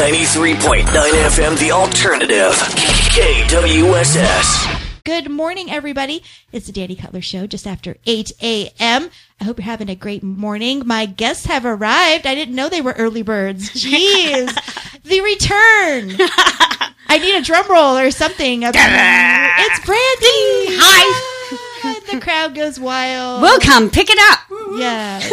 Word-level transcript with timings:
93.9 0.00 0.86
FM 0.86 1.58
The 1.58 1.72
Alternative. 1.72 2.52
KWSS. 3.12 5.04
Good 5.04 5.30
morning, 5.30 5.70
everybody. 5.70 6.22
It's 6.52 6.68
the 6.68 6.72
Dani 6.72 6.98
Cutler 6.98 7.20
Show 7.20 7.46
just 7.46 7.66
after 7.66 7.98
8 8.06 8.32
a.m. 8.40 9.10
I 9.38 9.44
hope 9.44 9.58
you're 9.58 9.66
having 9.66 9.90
a 9.90 9.94
great 9.94 10.22
morning. 10.22 10.84
My 10.86 11.04
guests 11.04 11.44
have 11.44 11.66
arrived. 11.66 12.26
I 12.26 12.34
didn't 12.34 12.54
know 12.54 12.70
they 12.70 12.80
were 12.80 12.94
early 12.96 13.20
birds. 13.20 13.68
Jeez. 13.74 14.48
the 15.04 15.20
return. 15.20 16.16
I 17.06 17.18
need 17.20 17.36
a 17.36 17.42
drum 17.42 17.70
roll 17.70 17.98
or 17.98 18.10
something. 18.10 18.62
it's 18.62 19.80
Brandi. 19.80 20.78
Hi. 20.80 21.39
The 22.12 22.20
crowd 22.20 22.54
goes 22.54 22.78
wild. 22.78 23.42
We'll 23.42 23.60
come 23.60 23.90
Pick 23.90 24.08
it 24.10 24.18
up. 24.18 24.40
Yeah. 24.78 25.20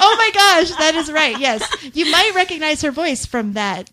oh 0.00 0.14
my 0.18 0.30
gosh, 0.32 0.70
that 0.78 0.94
is 0.94 1.10
right. 1.10 1.38
Yes. 1.46 1.62
You 1.94 2.10
might 2.10 2.34
recognize 2.34 2.82
her 2.82 2.90
voice 2.90 3.26
from 3.26 3.52
that, 3.52 3.90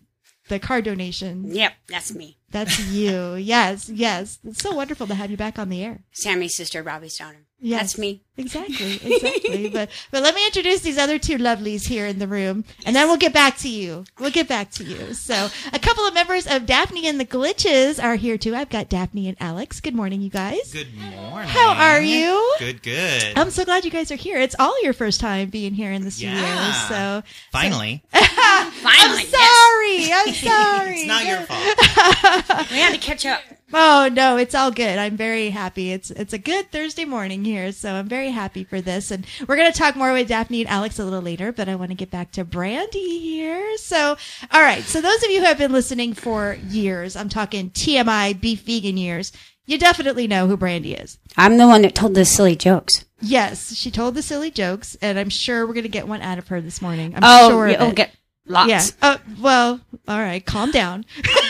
the 0.50 0.60
car 0.60 0.82
donation. 0.82 1.54
Yep, 1.54 1.74
that's 1.87 2.14
me. 2.14 2.37
That's 2.51 2.79
you. 2.87 3.36
Yes, 3.36 3.89
yes. 3.89 4.39
It's 4.43 4.61
so 4.61 4.74
wonderful 4.74 5.07
to 5.07 5.15
have 5.15 5.32
you 5.32 5.37
back 5.37 5.57
on 5.60 5.70
the 5.70 5.84
air. 5.84 6.04
Sammy's 6.11 6.56
sister, 6.56 6.82
Robbie's 6.84 7.18
daughter. 7.18 7.46
Yes. 7.65 7.79
That's 7.81 7.97
me. 7.97 8.21
Exactly, 8.35 8.95
exactly. 8.95 9.69
but 9.73 9.89
but 10.11 10.21
let 10.21 10.35
me 10.35 10.45
introduce 10.45 10.81
these 10.81 10.97
other 10.97 11.17
two 11.17 11.37
lovelies 11.37 11.87
here 11.87 12.05
in 12.07 12.19
the 12.19 12.27
room, 12.27 12.65
and 12.86 12.93
then 12.93 13.07
we'll 13.07 13.15
get 13.15 13.31
back 13.31 13.57
to 13.59 13.69
you. 13.69 14.03
We'll 14.19 14.31
get 14.31 14.49
back 14.49 14.69
to 14.71 14.83
you. 14.83 15.13
So 15.13 15.47
a 15.71 15.79
couple 15.79 16.03
of 16.05 16.13
members 16.13 16.45
of 16.45 16.65
Daphne 16.65 17.07
and 17.07 17.19
the 17.19 17.25
Glitches 17.25 18.03
are 18.03 18.15
here 18.15 18.37
too. 18.37 18.53
I've 18.53 18.69
got 18.69 18.89
Daphne 18.89 19.29
and 19.29 19.37
Alex. 19.39 19.79
Good 19.79 19.95
morning, 19.95 20.21
you 20.21 20.29
guys. 20.29 20.73
Good 20.73 20.93
morning. 20.97 21.47
How 21.47 21.73
are 21.73 22.01
you? 22.01 22.55
Good, 22.59 22.83
good. 22.83 23.37
I'm 23.37 23.49
so 23.49 23.64
glad 23.64 23.86
you 23.86 23.91
guys 23.91 24.11
are 24.11 24.15
here. 24.17 24.39
It's 24.39 24.55
all 24.59 24.75
your 24.83 24.93
first 24.93 25.21
time 25.21 25.50
being 25.50 25.73
here 25.73 25.91
in 25.93 26.03
the 26.03 26.11
studio. 26.11 26.36
Yeah. 26.36 26.73
So 26.89 27.23
Finally. 27.51 28.03
Finally. 28.11 29.23
I'm 29.23 29.25
sorry. 29.25 30.11
I'm 30.11 30.33
sorry. 30.33 30.95
it's 30.97 31.07
not 31.07 31.25
your 31.25 31.41
fault. 31.41 32.72
We 32.72 32.77
had 32.80 32.94
to 32.94 33.00
catch 33.00 33.25
up. 33.25 33.39
Oh 33.76 34.08
no, 34.12 34.38
it's 34.38 34.54
all 34.54 34.70
good. 34.72 35.00
I'm 35.00 35.18
very 35.18 35.50
happy. 35.50 35.92
It's 35.92 36.12
it's 36.12 36.34
a 36.34 36.38
good 36.38 36.72
Thursday 36.72 37.06
morning 37.06 37.44
here, 37.44 37.72
so 37.72 37.94
I'm 37.94 38.08
very 38.08 38.30
happy 38.30 38.64
for 38.64 38.82
this. 38.82 39.10
And 39.10 39.26
we're 39.48 39.56
gonna 39.58 39.72
talk 39.72 39.96
more 39.96 40.14
with 40.14 40.28
Daphne 40.28 40.62
and 40.62 40.70
Alex 40.70 41.00
a 41.00 41.04
little 41.04 41.22
later, 41.22 41.52
but 41.52 41.68
I 41.68 41.76
want 41.76 41.90
to 41.90 41.96
get 41.96 42.12
back 42.12 42.32
to 42.34 42.46
Brandi 42.46 42.94
here. 43.22 43.78
So, 43.78 44.16
all 44.52 44.62
right. 44.62 44.84
So 44.84 45.02
those 45.02 45.24
of 45.24 45.32
you 45.32 45.40
who 45.40 45.46
have 45.46 45.58
been 45.58 45.72
listening 45.72 46.14
for 46.14 46.58
years, 46.70 47.16
I'm 47.16 47.30
talking 47.30 47.72
TMI 47.72 48.40
beef 48.40 48.62
vegan 48.62 48.98
years, 48.98 49.32
you 49.66 49.80
definitely 49.80 50.28
know 50.28 50.48
who 50.48 50.56
Brandi 50.58 51.02
is. 51.02 51.18
I'm 51.36 51.58
the 51.58 51.68
one 51.68 51.82
that 51.82 51.96
told 51.96 52.14
the 52.14 52.26
silly 52.26 52.56
jokes. 52.56 53.06
Yes, 53.22 53.74
she 53.76 53.90
told 53.90 54.14
the 54.16 54.22
silly 54.22 54.52
jokes, 54.52 54.96
and 55.02 55.18
I'm 55.18 55.30
sure 55.30 55.66
we're 55.66 55.74
gonna 55.74 55.88
get 55.88 56.08
one 56.08 56.22
out 56.22 56.38
of 56.38 56.50
her 56.50 56.62
this 56.62 56.82
morning. 56.82 57.16
I'm 57.16 57.22
Oh, 57.24 57.50
sure. 57.50 57.70
you'll 57.70 57.92
get 57.94 58.12
lots. 58.46 58.70
yeah. 58.70 58.84
Oh 59.02 59.18
well. 59.42 59.80
All 60.08 60.20
right. 60.20 60.46
Calm 60.46 60.70
down. 60.72 61.06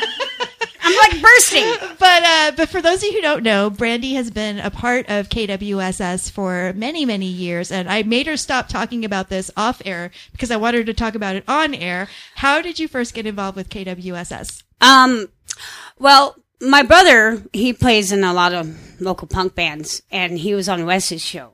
I'm 0.84 0.96
like 0.98 1.22
bursting. 1.22 1.66
but 2.00 2.24
uh, 2.24 2.52
but 2.56 2.70
for 2.70 2.82
those 2.82 2.98
of 2.98 3.04
you 3.04 3.14
who 3.14 3.22
don't 3.22 3.44
know, 3.44 3.72
Brandi 3.72 4.14
has 4.14 4.30
been 4.30 4.60
a 4.60 4.70
part 4.70 5.10
of 5.10 5.30
KWSS 5.30 6.30
for 6.30 6.74
many 6.76 7.06
many 7.06 7.26
years, 7.28 7.72
and 7.72 7.90
I 7.90 8.04
made 8.04 8.28
her 8.28 8.38
stop 8.38 8.68
talking 8.68 9.06
about 9.06 9.30
this 9.30 9.50
off 9.56 9.82
air 9.86 10.12
because 10.32 10.52
I 10.52 10.58
wanted 10.58 10.80
her 10.80 10.84
to 10.86 10.94
talk 10.94 11.16
about 11.16 11.36
it 11.36 11.44
on 11.48 11.74
air. 11.74 12.10
How 12.36 12.62
did 12.62 12.80
you 12.80 12.88
first 12.88 13.14
get 13.14 13.26
involved 13.26 13.56
with 13.56 13.70
KWSS? 13.70 14.64
Um, 14.82 15.30
well, 15.98 16.36
my 16.60 16.84
brother, 16.84 17.44
he 17.54 17.74
plays 17.74 18.12
in 18.12 18.24
a 18.24 18.34
lot 18.34 18.54
of 18.54 19.02
local 19.02 19.28
punk 19.28 19.56
bands, 19.56 20.02
and 20.12 20.38
he 20.38 20.54
was 20.54 20.68
on 20.70 20.86
Wes's 20.86 21.24
show. 21.24 21.54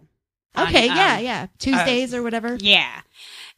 On, 0.56 0.68
Okay, 0.68 0.90
um, 0.90 0.96
yeah, 0.96 1.20
yeah, 1.20 1.48
Tuesdays 1.60 2.14
or 2.14 2.24
whatever. 2.24 2.58
Yeah. 2.60 3.02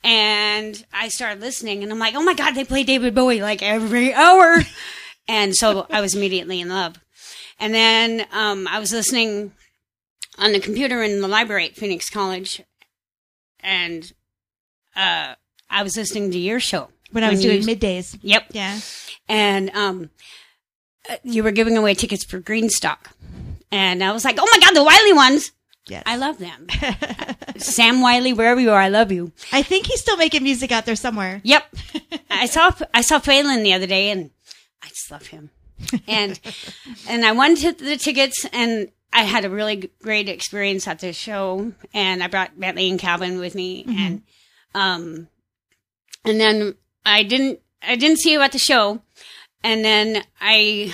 And 0.03 0.83
I 0.91 1.09
started 1.09 1.41
listening, 1.41 1.83
and 1.83 1.91
I'm 1.91 1.99
like, 1.99 2.15
oh 2.15 2.23
my 2.23 2.33
God, 2.33 2.55
they 2.55 2.63
play 2.63 2.83
David 2.83 3.13
Bowie 3.13 3.41
like 3.41 3.61
every 3.61 4.13
hour. 4.13 4.57
and 5.31 5.55
so 5.55 5.87
I 5.89 6.01
was 6.01 6.13
immediately 6.13 6.59
in 6.59 6.67
love. 6.67 6.97
And 7.57 7.73
then 7.73 8.25
um, 8.33 8.67
I 8.67 8.79
was 8.79 8.91
listening 8.91 9.53
on 10.37 10.51
the 10.51 10.59
computer 10.59 11.01
in 11.01 11.21
the 11.21 11.27
library 11.27 11.67
at 11.67 11.75
Phoenix 11.75 12.09
College, 12.09 12.61
and 13.61 14.11
uh, 14.93 15.35
I 15.69 15.83
was 15.83 15.95
listening 15.95 16.31
to 16.31 16.37
your 16.37 16.59
show. 16.59 16.89
When 17.11 17.23
I 17.23 17.29
was 17.29 17.41
doing 17.41 17.61
middays. 17.63 18.17
Yep. 18.21 18.45
Yeah. 18.51 18.79
And 19.27 19.69
um, 19.71 20.09
uh, 21.09 21.17
you 21.23 21.43
were 21.43 21.51
giving 21.51 21.75
away 21.75 21.93
tickets 21.93 22.23
for 22.23 22.39
Greenstock. 22.39 23.11
And 23.69 24.01
I 24.01 24.13
was 24.13 24.23
like, 24.23 24.37
oh 24.39 24.47
my 24.49 24.59
God, 24.59 24.73
the 24.73 24.83
Wiley 24.83 25.11
ones. 25.13 25.51
Yes. 25.87 26.03
I 26.05 26.15
love 26.15 26.37
them. 26.37 26.67
Sam 27.57 27.99
Wiley, 28.01 28.31
wherever 28.31 28.61
you 28.61 28.71
are, 28.71 28.79
I 28.79 28.87
love 28.87 29.11
you. 29.11 29.33
I 29.51 29.61
think 29.61 29.87
he's 29.87 29.99
still 29.99 30.15
making 30.15 30.43
music 30.43 30.71
out 30.71 30.85
there 30.85 30.95
somewhere. 30.95 31.41
Yep. 31.43 31.75
I 32.29 32.45
saw 32.45 32.71
I 32.93 33.01
saw 33.01 33.19
Phelan 33.19 33.63
the 33.63 33.73
other 33.73 33.87
day, 33.87 34.09
and 34.09 34.29
I 34.83 34.87
just 34.89 35.11
love 35.11 35.27
him. 35.27 35.49
And 36.07 36.39
and 37.09 37.25
I 37.25 37.31
won 37.31 37.55
t- 37.55 37.71
the 37.71 37.97
tickets, 37.97 38.45
and 38.53 38.89
I 39.13 39.23
had 39.23 39.45
a 39.45 39.49
really 39.49 39.91
great 40.01 40.29
experience 40.29 40.87
at 40.87 40.99
the 40.99 41.13
show. 41.13 41.73
And 41.93 42.23
I 42.23 42.27
brought 42.27 42.59
Bentley 42.59 42.89
and 42.89 42.99
Calvin 42.99 43.39
with 43.39 43.55
me, 43.55 43.85
and 43.87 44.21
um, 44.75 45.27
and 46.25 46.39
then 46.39 46.75
I 47.05 47.23
didn't 47.23 47.59
I 47.81 47.95
didn't 47.95 48.17
see 48.19 48.31
you 48.31 48.41
at 48.41 48.51
the 48.51 48.59
show, 48.59 49.01
and 49.63 49.83
then 49.83 50.23
I 50.39 50.93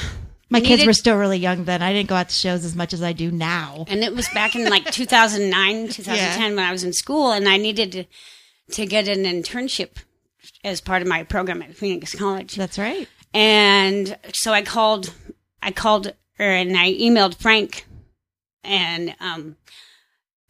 My 0.50 0.62
kids 0.62 0.86
were 0.86 0.94
still 0.94 1.18
really 1.18 1.38
young 1.38 1.66
then. 1.66 1.82
I 1.82 1.92
didn't 1.94 2.08
go 2.10 2.16
out 2.16 2.30
to 2.30 2.36
shows 2.36 2.64
as 2.64 2.76
much 2.76 2.94
as 2.94 3.04
I 3.04 3.12
do 3.14 3.30
now. 3.30 3.86
and 3.90 4.04
it 4.04 4.16
was 4.16 4.30
back 4.30 4.56
in 4.56 4.70
like 4.70 4.86
2009 4.92 5.90
2010 5.90 6.56
when 6.56 6.66
i 6.66 6.72
was 6.72 6.84
in 6.86 6.94
school 6.94 7.32
and 7.32 7.48
i 7.50 7.58
needed 7.58 7.92
to, 7.92 8.06
to 8.74 8.86
get 8.86 9.08
an 9.10 9.24
internship 9.26 9.98
as 10.64 10.80
part 10.82 11.02
of 11.02 11.08
my 11.08 11.24
program 11.24 11.62
at 11.62 11.76
phoenix 11.76 12.16
college 12.16 12.56
That's 12.56 12.78
right. 12.80 13.08
And 13.34 14.18
so 14.34 14.52
i 14.54 14.62
called 14.62 15.14
i 15.62 15.72
called 15.72 16.14
her 16.38 16.52
and 16.52 16.78
i 16.78 16.94
emailed 16.94 17.36
frank 17.36 17.86
and 18.64 19.16
um 19.20 19.56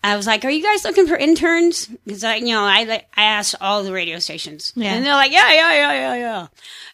I 0.03 0.15
was 0.15 0.27
like, 0.27 0.45
"Are 0.45 0.49
you 0.49 0.63
guys 0.63 0.85
looking 0.85 1.07
for 1.07 1.17
interns?" 1.17 1.87
Because 2.05 2.23
I, 2.23 2.35
you 2.35 2.49
know, 2.53 2.61
I 2.61 3.03
I 3.17 3.23
asked 3.23 3.55
all 3.59 3.83
the 3.83 3.91
radio 3.91 4.19
stations, 4.19 4.71
Yeah. 4.75 4.93
and 4.93 5.05
they're 5.05 5.13
like, 5.15 5.31
"Yeah, 5.31 5.51
yeah, 5.51 5.73
yeah, 5.73 5.93
yeah, 5.93 6.15
yeah." 6.15 6.47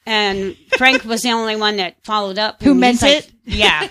And 0.06 0.58
Frank 0.78 1.04
was 1.04 1.22
the 1.22 1.32
only 1.32 1.56
one 1.58 1.78
that 1.78 1.98
followed 2.04 2.40
up. 2.40 2.64
Who 2.64 2.74
meant 2.74 3.02
like, 3.04 3.12
it? 3.26 3.32
Yeah. 3.44 3.90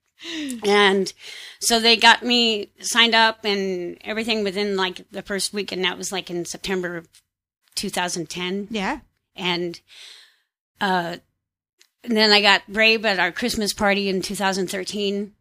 and 0.64 1.12
so 1.58 1.80
they 1.80 1.96
got 1.96 2.22
me 2.22 2.70
signed 2.80 3.14
up 3.14 3.44
and 3.44 3.96
everything 4.04 4.44
within 4.44 4.76
like 4.76 5.10
the 5.10 5.22
first 5.22 5.52
week, 5.52 5.72
and 5.72 5.82
that 5.84 5.98
was 5.98 6.12
like 6.12 6.30
in 6.30 6.44
September 6.44 6.96
of 6.98 7.08
2010 7.76 8.68
Yeah. 8.70 9.00
and 9.34 9.80
uh 10.80 11.16
and 12.02 12.16
then 12.16 12.30
I 12.32 12.42
got 12.42 12.62
Brave 12.68 13.04
at 13.06 13.18
our 13.18 13.32
Christmas 13.32 13.72
party 13.72 14.08
in 14.10 14.20
2013 14.20 15.32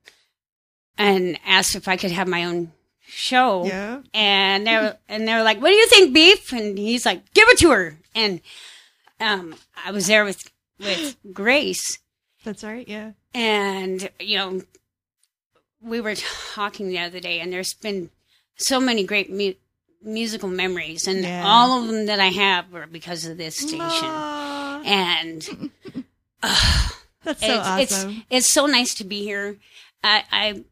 and 0.97 1.39
asked 1.45 1.75
if 1.75 1.87
I 1.89 1.97
could 1.97 2.11
have 2.11 2.27
my 2.27 2.45
own 2.45 2.71
show. 3.01 3.65
Yeah. 3.65 4.01
And 4.13 4.65
they 4.65 4.75
were, 4.77 4.97
and 5.09 5.27
they 5.27 5.33
were 5.33 5.43
like, 5.43 5.61
"What 5.61 5.69
do 5.69 5.75
you 5.75 5.87
think, 5.87 6.13
Beef?" 6.13 6.53
And 6.53 6.77
he's 6.77 7.05
like, 7.05 7.33
"Give 7.33 7.47
it 7.49 7.57
to 7.59 7.71
her." 7.71 7.97
And 8.15 8.39
um 9.19 9.55
I 9.85 9.91
was 9.91 10.07
there 10.07 10.23
with 10.23 10.41
with 10.79 11.15
Grace 11.33 11.99
That's 12.43 12.63
right. 12.63 12.87
Yeah. 12.87 13.11
and 13.33 14.09
you 14.19 14.37
know 14.37 14.61
we 15.81 15.99
were 16.01 16.15
talking 16.53 16.87
the 16.89 16.99
other 16.99 17.19
day 17.19 17.39
and 17.41 17.51
there's 17.51 17.73
been 17.73 18.09
so 18.55 18.79
many 18.79 19.03
great 19.03 19.29
mu- 19.31 19.53
musical 20.01 20.49
memories 20.49 21.07
and 21.07 21.23
Yeah. 21.23 21.43
all 21.45 21.79
of 21.81 21.87
them 21.87 22.05
that 22.07 22.19
I 22.19 22.27
have 22.27 22.71
were 22.71 22.87
because 22.87 23.25
of 23.25 23.37
this 23.37 23.55
station 23.57 23.79
Aw, 23.81 24.32
and 24.83 25.41
that's 26.41 27.39
so 27.41 27.53
it's, 27.79 27.93
awesome. 27.93 28.09
it's 28.11 28.25
it's 28.29 28.53
so 28.53 28.65
nice 28.65 28.93
to 28.95 29.03
be 29.03 29.23
here. 29.23 29.57
I, 30.03 30.23
I 30.31 30.63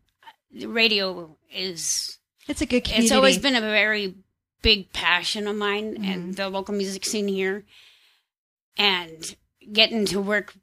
the 0.53 0.67
radio 0.67 1.35
is 1.53 2.17
It's, 2.47 2.61
a 2.61 2.65
good 2.65 2.83
community. 2.83 3.05
it's 3.05 3.11
always 3.13 3.37
been 3.37 3.55
a 3.55 3.61
very 3.61 4.15
big 4.61 4.91
passion 4.93 5.47
of 5.47 5.55
mine 5.55 5.93
Mm-hmm. 5.95 6.03
and 6.11 6.35
the 6.35 6.49
local 6.49 6.73
music 6.75 7.05
scene 7.05 7.27
here, 7.27 7.63
and 8.77 9.35
getting 9.71 10.05
to 10.07 10.19
work 10.21 10.53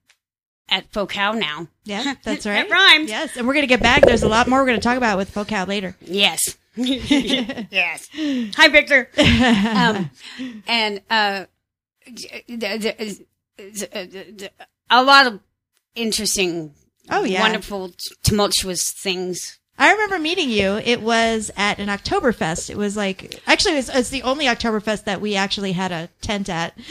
at 0.68 0.90
Focal 0.92 1.32
now. 1.34 1.68
Yeah, 1.84 2.14
that's 2.24 2.44
right. 2.46 2.68
right. 2.68 2.70
rhymes. 2.70 3.08
Yes, 3.08 3.36
and 3.36 3.46
we're 3.46 3.54
gonna 3.54 3.66
get 3.66 3.80
back. 3.82 4.02
There's 4.02 4.22
a 4.22 4.28
lot 4.28 4.46
more 4.48 4.60
we're 4.60 4.66
gonna 4.66 4.80
talk 4.80 4.96
about 4.98 5.16
with 5.18 5.30
Focal 5.30 5.64
later. 5.66 5.96
Yes. 6.00 6.56
yes. 6.76 8.08
Hi, 8.14 8.68
Victor. 8.68 9.08
um, 9.18 10.10
and 10.68 11.00
uh, 11.10 11.46
d- 12.12 13.16
a 14.90 15.02
lot 15.02 15.26
of 15.26 15.40
interesting, 15.94 16.74
Oh, 17.10 17.24
yeah. 17.24 17.40
wonderful, 17.40 17.92
tumultuous 18.22 18.90
things. 18.92 19.58
I 19.80 19.92
remember 19.92 20.18
meeting 20.18 20.50
you. 20.50 20.72
It 20.84 21.02
was 21.02 21.52
at 21.56 21.78
an 21.78 21.86
Oktoberfest. 21.86 22.68
It 22.68 22.76
was 22.76 22.96
like 22.96 23.40
actually 23.46 23.74
it 23.74 23.76
was, 23.76 23.88
it's 23.90 24.08
the 24.08 24.22
only 24.24 24.46
Oktoberfest 24.46 25.04
that 25.04 25.20
we 25.20 25.36
actually 25.36 25.70
had 25.70 25.92
a 25.92 26.08
tent 26.20 26.48
at. 26.48 26.76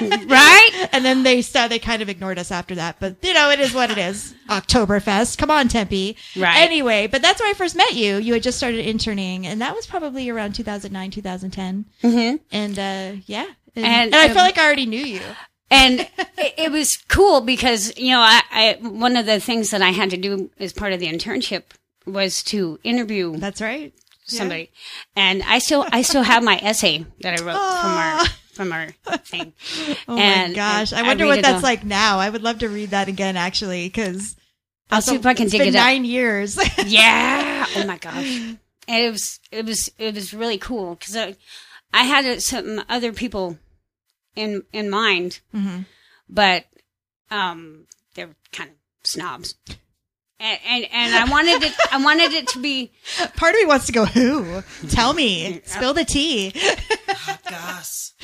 Right? 0.28 0.88
and 0.92 1.04
then 1.04 1.24
they 1.24 1.42
st- 1.42 1.70
they 1.70 1.80
kind 1.80 2.00
of 2.00 2.08
ignored 2.08 2.38
us 2.38 2.52
after 2.52 2.76
that. 2.76 3.00
But 3.00 3.16
you 3.22 3.34
know, 3.34 3.50
it 3.50 3.58
is 3.58 3.74
what 3.74 3.90
it 3.90 3.98
is. 3.98 4.34
Oktoberfest. 4.48 5.36
Come 5.36 5.50
on, 5.50 5.66
Tempe. 5.66 6.16
Right. 6.36 6.58
Anyway, 6.58 7.08
but 7.08 7.22
that's 7.22 7.40
where 7.40 7.50
I 7.50 7.54
first 7.54 7.74
met 7.74 7.94
you. 7.94 8.18
You 8.18 8.34
had 8.34 8.44
just 8.44 8.58
started 8.58 8.86
interning, 8.86 9.44
and 9.44 9.60
that 9.60 9.74
was 9.74 9.88
probably 9.88 10.28
around 10.30 10.54
2009, 10.54 11.10
2010. 11.10 11.84
Mm-hmm. 12.04 12.36
And 12.52 12.78
uh, 12.78 13.20
yeah, 13.26 13.46
and, 13.74 13.84
And, 13.84 14.14
and 14.14 14.14
I 14.14 14.26
um, 14.28 14.34
felt 14.34 14.46
like 14.46 14.58
I 14.58 14.64
already 14.64 14.86
knew 14.86 15.04
you. 15.04 15.20
And 15.70 16.00
it, 16.00 16.54
it 16.56 16.72
was 16.72 16.96
cool 17.08 17.40
because 17.40 17.96
you 17.98 18.10
know 18.12 18.20
I, 18.20 18.42
I 18.50 18.78
one 18.80 19.16
of 19.16 19.26
the 19.26 19.40
things 19.40 19.70
that 19.70 19.82
I 19.82 19.90
had 19.90 20.10
to 20.10 20.16
do 20.16 20.50
as 20.58 20.72
part 20.72 20.92
of 20.92 21.00
the 21.00 21.06
internship 21.08 21.64
was 22.06 22.42
to 22.44 22.78
interview 22.84 23.36
That's 23.36 23.60
right. 23.60 23.92
somebody, 24.26 24.70
and 25.16 25.42
I 25.42 25.58
still 25.58 25.86
I 25.92 26.02
still 26.02 26.22
have 26.22 26.42
my 26.42 26.56
essay 26.62 27.04
that 27.20 27.38
I 27.40 27.42
wrote 27.44 27.52
from 27.54 27.92
our 27.92 28.14
ah. 28.20 28.36
from 28.52 28.72
our 28.72 28.88
thing. 29.24 29.52
Oh 30.08 30.16
And- 30.18 30.52
my 30.52 30.56
gosh. 30.56 30.92
I 30.92 31.00
I 31.00 31.02
wonder 31.02 31.24
read 31.24 31.30
what 31.36 31.42
that's 31.42 31.62
like 31.62 31.84
now. 31.84 32.18
I 32.18 32.30
would 32.30 32.42
love 32.42 32.58
to 32.60 32.68
read 32.68 32.90
that 32.90 33.08
again, 33.08 33.36
actually, 33.36 33.86
because 33.88 34.36
I'll 34.90 35.02
see 35.02 35.16
if 35.16 35.26
I 35.26 35.34
can 35.34 35.48
dig 35.48 35.60
it 35.60 35.68
up. 35.68 35.74
nine 35.74 36.04
years. 36.04 36.58
Yeah. 36.86 37.66
Oh 37.76 37.86
my 37.86 37.98
gosh. 37.98 38.40
And 38.88 39.04
it 39.04 39.10
was 39.12 39.38
it 39.52 39.66
was 39.66 39.90
it 39.98 40.14
was 40.14 40.32
really 40.32 40.56
cool 40.56 40.94
because 40.94 41.14
I, 41.14 41.36
I 41.92 42.04
had 42.04 42.42
some 42.42 42.82
other 42.88 43.12
people 43.12 43.58
in 44.38 44.62
in 44.72 44.88
mind, 44.90 45.40
Mm-hmm. 45.54 45.80
but 46.28 46.64
um, 47.30 47.86
they're 48.14 48.34
kind 48.52 48.70
of 48.70 48.76
snobs. 49.04 49.54
And, 50.40 50.58
and 50.68 50.86
and 50.92 51.14
I 51.16 51.24
wanted 51.30 51.62
it. 51.64 51.74
I 51.90 52.02
wanted 52.02 52.32
it 52.32 52.46
to 52.48 52.60
be 52.60 52.92
Part 53.36 53.54
of 53.54 53.60
me 53.60 53.66
wants 53.66 53.86
to 53.86 53.92
go, 53.92 54.04
who? 54.04 54.62
Tell 54.88 55.12
me. 55.12 55.60
Spill 55.64 55.94
the 55.94 56.04
tea. 56.04 56.52
Gus. 57.50 58.14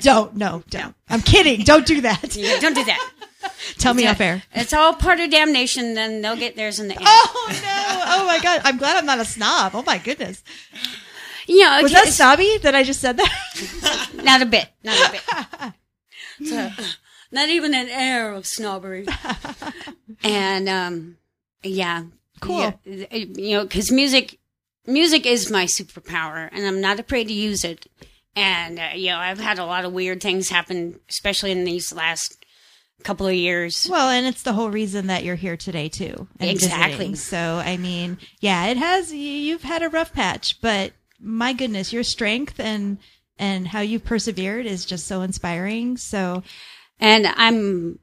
don't. 0.00 0.36
No, 0.36 0.62
don't. 0.70 0.94
I'm 1.08 1.20
kidding. 1.20 1.62
Don't 1.64 1.84
do 1.86 2.00
that. 2.02 2.36
you 2.36 2.44
know, 2.44 2.60
don't 2.60 2.74
do 2.74 2.84
that. 2.84 3.10
Tell 3.78 3.92
me 3.94 4.06
off 4.06 4.20
air. 4.20 4.42
It's 4.54 4.72
all 4.72 4.94
part 4.94 5.18
of 5.18 5.30
damnation. 5.30 5.94
Then 5.94 6.22
they'll 6.22 6.36
get 6.36 6.54
theirs 6.54 6.78
in 6.78 6.86
the 6.86 6.94
end. 6.96 7.04
Oh, 7.04 7.48
no. 7.48 8.02
Oh, 8.22 8.26
my 8.26 8.38
God. 8.40 8.60
I'm 8.64 8.76
glad 8.76 8.96
I'm 8.96 9.06
not 9.06 9.18
a 9.18 9.24
snob. 9.24 9.72
Oh, 9.74 9.82
my 9.82 9.98
goodness. 9.98 10.42
You 11.52 11.64
know, 11.64 11.82
Was 11.82 11.92
that 11.92 12.08
snobby 12.08 12.58
that 12.62 12.74
I 12.74 12.82
just 12.82 13.00
said 13.00 13.18
that? 13.18 14.10
Not 14.24 14.40
a 14.42 14.46
bit. 14.46 14.68
Not 14.82 15.08
a 15.08 15.12
bit. 15.12 15.72
So, 16.44 16.70
not 17.30 17.50
even 17.50 17.72
an 17.72 17.88
air 17.88 18.32
of 18.32 18.46
snobbery. 18.46 19.06
and 20.24 20.68
um, 20.68 21.18
yeah, 21.62 22.04
Cool. 22.40 22.74
Yeah, 22.84 23.06
you 23.14 23.56
know, 23.56 23.62
because 23.62 23.92
music, 23.92 24.38
music 24.86 25.24
is 25.24 25.50
my 25.50 25.66
superpower, 25.66 26.48
and 26.50 26.66
I'm 26.66 26.80
not 26.80 26.98
afraid 26.98 27.28
to 27.28 27.34
use 27.34 27.64
it. 27.64 27.86
And 28.34 28.80
uh, 28.80 28.88
you 28.96 29.10
know, 29.10 29.18
I've 29.18 29.38
had 29.38 29.60
a 29.60 29.64
lot 29.64 29.84
of 29.84 29.92
weird 29.92 30.20
things 30.20 30.48
happen, 30.48 30.98
especially 31.08 31.52
in 31.52 31.62
these 31.64 31.92
last 31.92 32.44
couple 33.04 33.28
of 33.28 33.34
years. 33.34 33.86
Well, 33.88 34.08
and 34.08 34.26
it's 34.26 34.42
the 34.42 34.54
whole 34.54 34.70
reason 34.70 35.06
that 35.06 35.22
you're 35.22 35.36
here 35.36 35.56
today 35.56 35.88
too. 35.88 36.26
Exactly. 36.40 36.92
visiting. 36.92 37.16
So, 37.16 37.62
I 37.64 37.76
mean, 37.76 38.18
yeah, 38.40 38.66
it 38.66 38.76
has. 38.76 39.12
You've 39.12 39.62
had 39.62 39.82
a 39.82 39.88
rough 39.88 40.12
patch, 40.12 40.60
but 40.60 40.92
my 41.22 41.52
goodness, 41.52 41.92
your 41.92 42.02
strength 42.02 42.58
and 42.60 42.98
and 43.38 43.66
how 43.68 43.80
you've 43.80 44.04
persevered 44.04 44.66
is 44.66 44.84
just 44.84 45.06
so 45.06 45.22
inspiring. 45.22 45.96
So, 45.96 46.42
And 47.00 47.26
I'm 47.26 47.98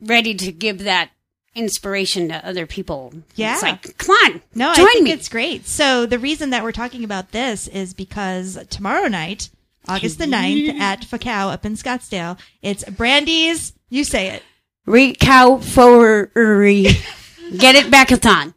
ready 0.00 0.34
to 0.34 0.50
give 0.52 0.80
that 0.80 1.10
inspiration 1.54 2.28
to 2.28 2.46
other 2.46 2.66
people. 2.66 3.12
Yeah. 3.34 3.54
it's 3.54 3.62
like, 3.62 3.96
come 3.98 4.14
on, 4.14 4.42
no, 4.54 4.70
I 4.70 4.74
think 4.74 5.04
me. 5.04 5.12
it's 5.12 5.28
great. 5.28 5.66
So, 5.66 6.06
the 6.06 6.18
reason 6.18 6.50
that 6.50 6.62
we're 6.62 6.72
talking 6.72 7.04
about 7.04 7.32
this 7.32 7.68
is 7.68 7.94
because 7.94 8.58
tomorrow 8.70 9.08
night, 9.08 9.50
August 9.88 10.18
the 10.18 10.26
9th 10.26 10.80
at 10.80 11.04
Pho 11.04 11.18
Cao 11.18 11.52
up 11.52 11.64
in 11.64 11.74
Scottsdale, 11.74 12.38
it's 12.62 12.84
Brandi's. 12.84 13.72
You 13.88 14.02
say 14.04 14.28
it. 14.28 14.42
Recovery. 14.84 16.82
Get 17.56 17.76
it 17.76 17.86
backathon. 17.86 18.54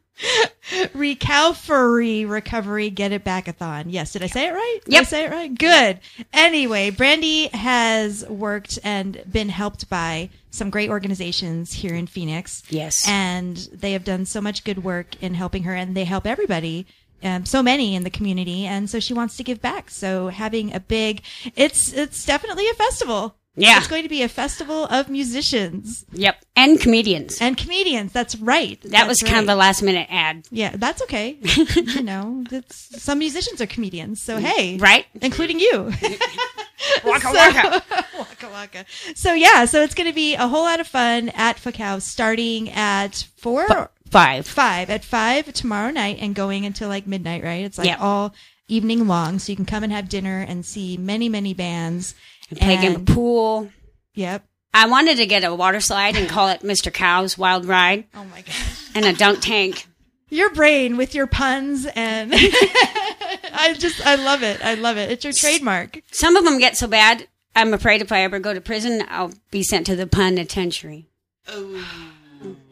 Recovery 0.93 2.25
Recovery 2.25 2.89
Get 2.89 3.11
It 3.11 3.23
Backathon. 3.23 3.85
Yes, 3.87 4.13
did 4.13 4.23
I 4.23 4.27
say 4.27 4.47
it 4.47 4.53
right? 4.53 4.79
Did 4.85 4.99
I 4.99 5.03
say 5.03 5.25
it 5.25 5.31
right? 5.31 5.53
Good. 5.57 5.99
Anyway, 6.33 6.91
Brandi 6.91 7.49
has 7.51 8.25
worked 8.27 8.79
and 8.83 9.23
been 9.29 9.49
helped 9.49 9.89
by 9.89 10.29
some 10.51 10.69
great 10.69 10.89
organizations 10.89 11.73
here 11.73 11.95
in 11.95 12.07
Phoenix. 12.07 12.63
Yes. 12.69 13.07
And 13.07 13.57
they 13.73 13.93
have 13.93 14.03
done 14.03 14.25
so 14.25 14.41
much 14.41 14.63
good 14.63 14.83
work 14.83 15.21
in 15.21 15.33
helping 15.33 15.63
her 15.63 15.75
and 15.75 15.95
they 15.95 16.05
help 16.05 16.25
everybody. 16.25 16.85
Um, 17.21 17.45
so 17.45 17.61
many 17.61 17.95
in 17.95 18.03
the 18.03 18.09
community, 18.09 18.65
and 18.65 18.89
so 18.89 19.01
she 19.01 19.13
wants 19.13 19.35
to 19.35 19.43
give 19.43 19.61
back. 19.61 19.89
So 19.89 20.29
having 20.29 20.73
a 20.73 20.79
big, 20.79 21.21
it's 21.53 21.91
it's 21.91 22.23
definitely 22.23 22.69
a 22.69 22.73
festival. 22.73 23.35
Yeah. 23.55 23.77
it's 23.79 23.87
going 23.87 24.03
to 24.03 24.09
be 24.09 24.21
a 24.21 24.29
festival 24.29 24.85
of 24.85 25.09
musicians 25.09 26.05
Yep. 26.13 26.37
And 26.55 26.79
comedians. 26.79 27.41
and 27.41 27.57
comedians. 27.57 28.11
That's 28.13 28.35
right. 28.37 28.79
that 28.83 29.07
was 29.07 29.17
kind 29.19 29.43
of 29.43 29.49
a 29.49 29.55
last 29.55 29.81
minute 29.81 30.07
ad. 30.09 30.45
Yeah, 30.51 30.71
that's 30.75 31.01
okay. 31.03 31.37
you 31.75 32.01
know, 32.03 32.43
that's, 32.49 33.01
some 33.03 33.19
musicians 33.19 33.59
are 33.61 33.65
comedians, 33.67 34.21
so 34.21 34.37
hey, 34.37 34.77
Right? 34.77 35.05
including 35.21 35.59
you. 35.59 35.91
Waka 37.03 37.21
So- 37.21 37.33
waka. 37.33 37.83
waka 38.17 38.49
waka. 38.49 38.85
So 39.15 39.33
yeah, 39.33 39.65
so 39.65 39.81
it's 39.81 39.95
going 39.95 40.07
to 40.09 40.15
be 40.15 40.35
a 40.35 40.47
whole 40.47 40.63
lot 40.63 40.79
of 40.79 40.87
fun 40.87 41.29
at 41.29 41.59
Pho 41.59 41.71
Cao, 41.71 42.01
starting 42.01 42.69
at 42.71 43.27
four, 43.37 43.67
Five. 44.09 44.47
five 44.47 44.89
at 44.89 45.03
five 45.03 45.51
tomorrow 45.53 45.91
night, 45.91 46.17
and 46.21 46.33
going 46.33 46.65
until 46.65 46.87
like 46.89 47.05
midnight. 47.07 47.43
Right? 47.43 47.65
It's 47.65 47.77
like 47.77 47.87
Yep. 47.87 48.01
all 48.01 48.33
evening 48.67 49.07
long, 49.07 49.39
so 49.39 49.51
you 49.51 49.55
can 49.55 49.65
come 49.65 49.83
and 49.83 49.91
have 49.91 50.07
dinner 50.09 50.45
and 50.47 50.65
see 50.65 50.95
many, 50.97 51.27
many 51.29 51.53
bands. 51.53 52.15
Play 52.55 52.75
a 52.75 52.81
game 52.81 52.95
of 52.95 53.05
pool. 53.05 53.69
Yep. 54.15 54.43
I 54.73 54.87
wanted 54.87 55.17
to 55.17 55.25
get 55.25 55.43
a 55.43 55.53
water 55.55 55.79
slide 55.79 56.15
and 56.15 56.29
call 56.29 56.49
it 56.49 56.61
Mr. 56.61 56.93
Cow's 56.93 57.37
Wild 57.37 57.65
Ride 57.65 58.05
Oh 58.15 58.23
my 58.25 58.41
gosh. 58.41 58.89
and 58.95 59.05
a 59.05 59.13
dunk 59.13 59.39
tank. 59.41 59.87
Your 60.29 60.51
brain 60.53 60.95
with 60.97 61.15
your 61.15 61.25
puns 61.25 61.87
and 61.95 62.31
I 62.35 63.75
just 63.79 64.05
I 64.05 64.15
love 64.15 64.43
it. 64.43 64.63
I 64.63 64.75
love 64.75 64.97
it. 64.97 65.11
It's 65.11 65.23
your 65.23 65.33
trademark. 65.33 66.01
Some 66.11 66.35
of 66.35 66.43
them 66.45 66.59
get 66.59 66.77
so 66.77 66.87
bad, 66.87 67.27
I'm 67.55 67.73
afraid 67.73 68.01
if 68.01 68.11
I 68.11 68.21
ever 68.21 68.37
go 68.39 68.53
to 68.53 68.61
prison, 68.61 69.03
I'll 69.09 69.33
be 69.49 69.63
sent 69.63 69.87
to 69.87 69.95
the 69.95 70.05
penitentiary. 70.05 71.07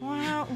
wow. 0.00 0.46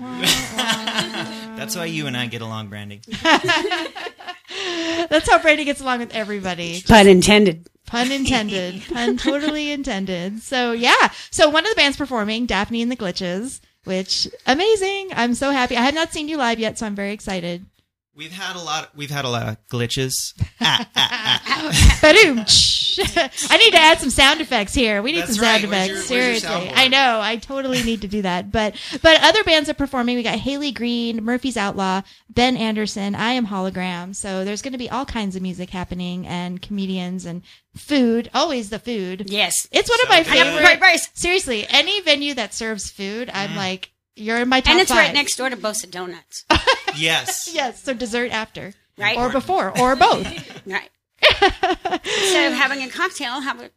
That's 1.56 1.76
why 1.76 1.86
you 1.86 2.06
and 2.06 2.16
I 2.16 2.26
get 2.26 2.40
along, 2.40 2.70
Brandi. 2.70 3.02
That's 5.08 5.28
how 5.28 5.40
Brady 5.40 5.64
gets 5.64 5.80
along 5.80 5.98
with 6.00 6.14
everybody. 6.14 6.82
Pun 6.86 7.08
intended. 7.08 7.66
Pun 7.86 8.10
intended. 8.12 8.82
Pun 8.92 9.16
totally 9.16 9.70
intended. 9.70 10.42
So 10.42 10.72
yeah. 10.72 11.10
So 11.30 11.48
one 11.48 11.64
of 11.64 11.70
the 11.70 11.76
bands 11.76 11.96
performing, 11.96 12.46
Daphne 12.46 12.82
and 12.82 12.90
the 12.90 12.96
Glitches, 12.96 13.60
which 13.84 14.28
amazing. 14.46 15.10
I'm 15.14 15.34
so 15.34 15.50
happy. 15.50 15.76
I 15.76 15.82
have 15.82 15.94
not 15.94 16.12
seen 16.12 16.28
you 16.28 16.36
live 16.36 16.58
yet, 16.58 16.78
so 16.78 16.86
I'm 16.86 16.94
very 16.94 17.12
excited. 17.12 17.66
We've 18.14 18.30
had 18.32 18.56
a 18.56 18.60
lot. 18.60 18.90
We've 18.94 19.10
had 19.10 19.24
a 19.24 19.28
lot 19.30 19.48
of 19.48 19.56
glitches. 19.68 20.34
Ah, 20.60 20.86
ah, 20.94 21.42
ah. 21.46 22.02
I 22.04 23.56
need 23.56 23.70
to 23.72 23.78
add 23.78 23.98
some 24.00 24.10
sound 24.10 24.40
effects 24.42 24.74
here. 24.74 25.00
We 25.00 25.12
need 25.12 25.20
That's 25.22 25.36
some 25.36 25.44
sound 25.44 25.64
right. 25.64 25.64
Effects. 25.64 25.88
your- 25.88 26.02
Seriously. 26.02 26.70
I 26.74 26.88
know. 26.88 27.20
I 27.22 27.36
totally 27.36 27.82
need 27.82 28.02
to 28.02 28.08
do 28.08 28.20
that. 28.22 28.52
But 28.52 28.74
but 29.00 29.18
other 29.22 29.42
bands 29.44 29.70
are 29.70 29.74
performing. 29.74 30.16
We 30.16 30.22
got 30.22 30.38
Haley 30.38 30.72
Green, 30.72 31.24
Murphy's 31.24 31.56
Outlaw, 31.56 32.02
Ben 32.28 32.56
Anderson, 32.56 33.14
I 33.14 33.32
Am 33.32 33.46
Hologram. 33.46 34.14
So 34.14 34.44
there's 34.44 34.60
going 34.60 34.72
to 34.72 34.78
be 34.78 34.90
all 34.90 35.06
kinds 35.06 35.34
of 35.36 35.40
music 35.42 35.70
happening 35.70 36.26
and 36.26 36.60
comedians 36.60 37.24
and 37.24 37.42
food. 37.76 38.30
Always 38.34 38.68
the 38.68 38.78
food. 38.78 39.30
Yes. 39.30 39.66
It's 39.72 39.88
one 39.88 40.00
of 40.02 40.08
my 40.10 40.22
good. 40.22 40.26
Favorite. 40.32 40.78
fried. 40.78 41.00
Seriously, 41.14 41.66
any 41.70 42.02
venue 42.02 42.34
that 42.34 42.52
serves 42.52 42.90
food, 42.90 43.30
I'm 43.32 43.56
like, 43.56 43.91
you're 44.16 44.38
in 44.38 44.48
my 44.48 44.60
top 44.60 44.72
And 44.72 44.80
it's 44.80 44.90
five. 44.90 44.98
right 44.98 45.14
next 45.14 45.36
door 45.36 45.48
to 45.50 45.56
Bosa 45.56 45.90
Donuts. 45.90 46.44
yes. 46.96 47.50
Yes, 47.52 47.82
so 47.82 47.94
dessert 47.94 48.30
after, 48.32 48.72
Right? 48.98 49.16
or 49.16 49.30
before, 49.30 49.76
or 49.78 49.96
both. 49.96 50.26
Right. 50.66 50.90
Instead 51.42 52.52
of 52.52 52.58
having 52.58 52.82
a 52.82 52.88
cocktail, 52.88 53.40
have 53.40 53.60
a 53.60 53.70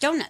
donut. 0.00 0.28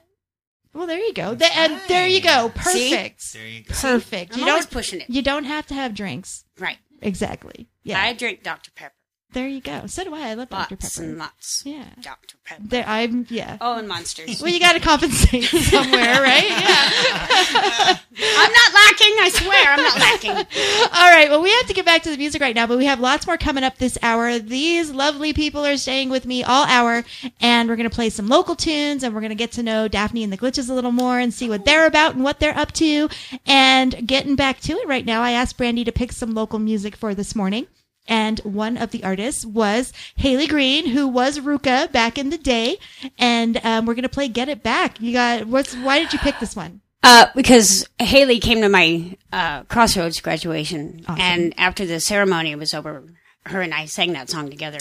well, 0.75 0.87
there 0.87 0.99
you 0.99 1.13
go. 1.13 1.35
The- 1.35 1.55
and 1.57 1.81
there 1.89 2.07
you 2.09 2.21
go. 2.21 2.51
See? 2.65 2.91
Perfect. 2.91 3.33
There 3.33 3.47
you 3.47 3.63
go. 3.65 3.75
Perfect. 3.75 4.33
I'm 4.35 4.41
You 4.41 4.49
always 4.49 4.65
don't. 4.67 4.73
pushing 4.73 5.01
it. 5.01 5.11
You 5.11 5.23
don't 5.23 5.45
have 5.45 5.67
to 5.69 5.75
have 5.75 5.95
drinks. 5.95 6.45
Right. 6.59 6.79
Exactly. 7.01 7.69
Yeah. 7.83 8.01
I 8.01 8.13
drink 8.13 8.43
Dr. 8.43 8.71
Pepper. 8.75 8.95
There 9.33 9.49
you 9.49 9.61
go. 9.63 9.87
So 9.87 10.05
do 10.05 10.15
I. 10.15 10.31
I 10.31 10.35
love 10.35 10.51
Dr 10.51 10.75
Lots 10.75 10.97
Pepper. 10.97 11.09
and 11.09 11.19
lots. 11.19 11.63
Yeah. 11.65 11.87
Dr. 12.03 12.37
Pepper. 12.45 12.63
There, 12.67 12.85
I'm. 12.87 13.27
Yeah. 13.31 13.57
Oh, 13.63 13.79
and 13.79 13.89
monsters. 13.89 14.43
Well, 14.43 14.53
you 14.53 14.61
got 14.61 14.75
to 14.75 14.81
compensate 14.81 15.45
somewhere, 15.45 16.21
right? 16.23 16.49
Yeah. 16.51 17.99
I'm 18.37 18.53
not 18.53 18.75
lacking. 18.75 19.15
I 19.21 19.31
swear, 19.33 19.73
I'm 19.73 19.83
not 19.83 19.97
lacking. 19.99 20.31
All 20.95 21.11
right. 21.11 21.31
Well, 21.31 21.41
we 21.41 21.51
have 21.51 21.67
to 21.67 21.73
get 21.73 21.87
back 21.87 22.03
to 22.03 22.11
the 22.11 22.19
music 22.19 22.43
right 22.43 22.55
now, 22.55 22.67
but 22.67 22.77
we 22.77 22.85
have 22.85 23.01
lots 23.01 23.27
more 23.27 23.39
coming 23.39 23.65
up 23.65 23.79
this 23.79 23.97
hour. 24.03 24.39
These 24.39 24.91
lovely 24.91 25.33
people 25.33 25.65
are 25.65 25.77
staying 25.79 26.11
with 26.11 26.27
me 26.27 26.45
all 26.45 26.65
hour, 26.67 27.03
and 27.41 27.69
we're 27.69 27.77
going 27.77 27.89
to 27.89 27.95
play 27.95 28.11
some 28.11 28.29
local 28.29 28.55
tunes, 28.55 29.03
and 29.03 29.15
we're 29.15 29.21
going 29.21 29.31
to 29.31 29.35
get 29.37 29.53
to 29.53 29.63
know 29.63 29.89
Daphne 29.89 30.23
and 30.25 30.33
the 30.33 30.37
Glitches 30.39 30.69
a 30.69 30.75
little 30.75 30.93
more 30.93 31.19
and 31.19 31.33
see 31.33 31.49
what 31.49 31.65
they're 31.65 31.87
about 31.87 32.15
and 32.15 32.23
what 32.23 32.39
they're 32.39 32.57
up 32.57 32.73
to. 32.73 33.09
And 33.47 34.07
getting 34.07 34.37
back 34.37 34.61
to 34.61 34.75
it 34.75 34.87
right 34.87 35.07
now, 35.07 35.23
I 35.23 35.31
asked 35.33 35.57
Brandi 35.57 35.85
to 35.87 35.93
pick 35.93 36.13
some 36.13 36.35
local 36.35 36.59
music 36.59 36.97
for 36.97 37.15
this 37.15 37.35
morning. 37.35 37.67
And 38.09 38.41
one 38.41 38.77
of 38.77 38.91
the 38.91 39.05
artists 39.05 39.45
was 39.45 39.93
Haley 40.17 40.47
Green, 40.47 40.89
who 40.89 41.07
was 41.07 41.39
Ruka 41.39 41.91
back 41.93 42.19
in 42.19 42.31
the 42.31 42.39
day. 42.39 42.79
And 43.19 43.65
um, 43.65 43.87
we're 43.87 43.95
going 43.95 44.03
to 44.03 44.09
play 44.09 44.29
Get 44.29 44.49
It 44.49 44.63
Back. 44.63 45.01
You 45.01 45.13
got, 45.13 45.47
what's, 45.47 45.75
why 45.77 46.01
did 46.01 46.13
you 46.13 46.19
pick 46.19 46.41
this 46.41 46.57
one? 46.57 46.81
Uh, 47.05 47.27
because 47.35 47.89
Haley 47.99 48.39
came 48.39 48.61
to 48.61 48.69
my 48.69 49.17
uh, 49.33 49.65
Crossroads 49.65 50.21
graduation, 50.21 51.05
and 51.09 51.53
after 51.59 51.85
the 51.85 51.99
ceremony 51.99 52.55
was 52.55 52.73
over, 52.75 53.03
her 53.47 53.61
and 53.61 53.75
I 53.75 53.87
sang 53.87 54.13
that 54.13 54.31
song 54.31 54.51
together. 54.51 54.79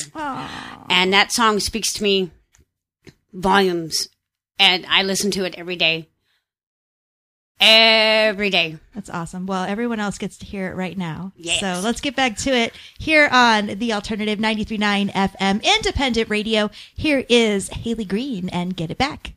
And 0.88 1.12
that 1.14 1.32
song 1.32 1.60
speaks 1.60 1.92
to 1.94 2.04
me 2.04 2.30
volumes, 3.34 4.08
and 4.60 4.86
I 4.88 5.02
listen 5.02 5.32
to 5.32 5.46
it 5.46 5.56
every 5.58 5.76
day. 5.76 6.10
Every 7.62 8.50
day. 8.50 8.78
That's 8.94 9.10
awesome. 9.10 9.46
Well, 9.46 9.64
everyone 9.64 10.00
else 10.00 10.18
gets 10.18 10.38
to 10.40 10.46
hear 10.46 10.68
it 10.70 10.76
right 10.76 10.98
now. 10.98 11.32
Yes. 11.38 11.60
So 11.60 11.80
let's 11.86 12.02
get 12.02 12.16
back 12.16 12.36
to 12.38 12.50
it 12.52 12.74
here 12.98 13.30
on 13.32 13.68
the 13.68 13.94
Alternative 13.94 14.40
93.9 14.40 15.12
FM 15.12 15.64
Independent 15.64 16.30
Radio. 16.30 16.70
Here 16.94 17.24
is 17.30 17.70
Haley 17.70 18.06
Green 18.06 18.50
and 18.50 18.76
Get 18.76 18.92
It 18.92 18.98
Back. 18.98 19.34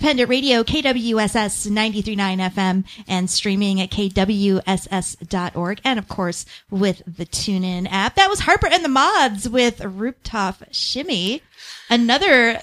Independent 0.00 0.30
radio, 0.30 0.62
KWSS 0.62 1.68
93.9 1.68 2.50
FM, 2.52 2.84
and 3.06 3.28
streaming 3.28 3.82
at 3.82 3.90
KWSS.org. 3.90 5.80
And 5.84 5.98
of 5.98 6.08
course, 6.08 6.46
with 6.70 7.02
the 7.06 7.26
TuneIn 7.26 7.86
app. 7.90 8.14
That 8.14 8.30
was 8.30 8.40
Harper 8.40 8.66
and 8.66 8.82
the 8.82 8.88
Moths 8.88 9.46
with 9.46 9.84
Rooftop 9.84 10.62
Shimmy. 10.70 11.42
Another 11.90 12.62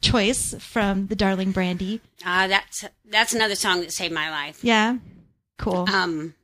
choice 0.00 0.56
from 0.58 1.06
the 1.06 1.14
Darling 1.14 1.52
Brandi. 1.52 2.00
Uh, 2.24 2.48
that's 2.48 2.84
that's 3.08 3.32
another 3.32 3.54
song 3.54 3.80
that 3.82 3.92
saved 3.92 4.12
my 4.12 4.28
life. 4.28 4.64
Yeah. 4.64 4.96
Cool. 5.58 5.88
Um, 5.88 6.34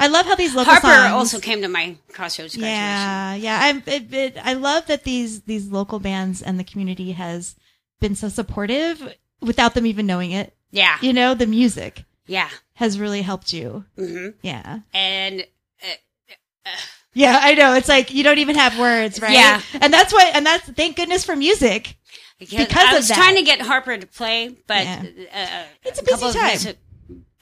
I 0.00 0.06
love 0.06 0.24
how 0.24 0.34
these 0.34 0.54
local 0.54 0.72
Harper 0.72 0.86
songs. 0.86 1.12
also 1.12 1.40
came 1.40 1.60
to 1.60 1.68
my 1.68 1.96
Crossroads 2.10 2.56
graduation. 2.56 2.80
Yeah, 2.80 3.34
yeah. 3.34 3.58
I'm. 3.64 3.82
It, 3.84 4.14
it, 4.14 4.36
I 4.42 4.54
love 4.54 4.86
that 4.86 5.04
these 5.04 5.42
these 5.42 5.68
local 5.68 5.98
bands 5.98 6.40
and 6.40 6.58
the 6.58 6.64
community 6.64 7.12
has 7.12 7.54
been 8.00 8.14
so 8.14 8.30
supportive 8.30 9.14
without 9.40 9.74
them 9.74 9.86
even 9.86 10.06
knowing 10.06 10.30
it. 10.32 10.54
Yeah, 10.70 10.98
You 11.00 11.12
know, 11.14 11.34
the 11.34 11.46
music 11.46 12.04
yeah. 12.26 12.50
has 12.74 12.98
really 13.00 13.22
helped 13.22 13.52
you. 13.54 13.84
hmm 13.96 14.28
Yeah. 14.42 14.80
And 14.92 15.46
uh, 15.82 16.70
Yeah, 17.14 17.38
I 17.42 17.54
know. 17.54 17.72
It's 17.74 17.88
like 17.88 18.12
you 18.12 18.22
don't 18.22 18.38
even 18.38 18.56
have 18.56 18.78
words, 18.78 19.20
right? 19.20 19.32
Yeah. 19.32 19.62
And 19.80 19.92
that's 19.92 20.12
why 20.12 20.30
and 20.34 20.44
that's 20.44 20.68
thank 20.70 20.96
goodness 20.96 21.24
for 21.24 21.34
music. 21.34 21.96
because, 22.38 22.66
Because 22.66 22.84
I 22.86 22.90
of 22.90 22.96
was 22.98 23.08
that. 23.08 23.14
trying 23.16 23.36
to 23.36 23.42
get 23.42 23.60
Harper 23.62 23.96
to 23.96 24.06
play, 24.06 24.56
but 24.66 24.84
Yeah. 24.84 25.02
uh, 25.34 25.64
It's 25.84 26.00
a 26.00 26.04
busy 26.04 26.14
couple 26.16 26.32
time. 26.32 26.44
of 26.56 26.62
his 26.62 26.74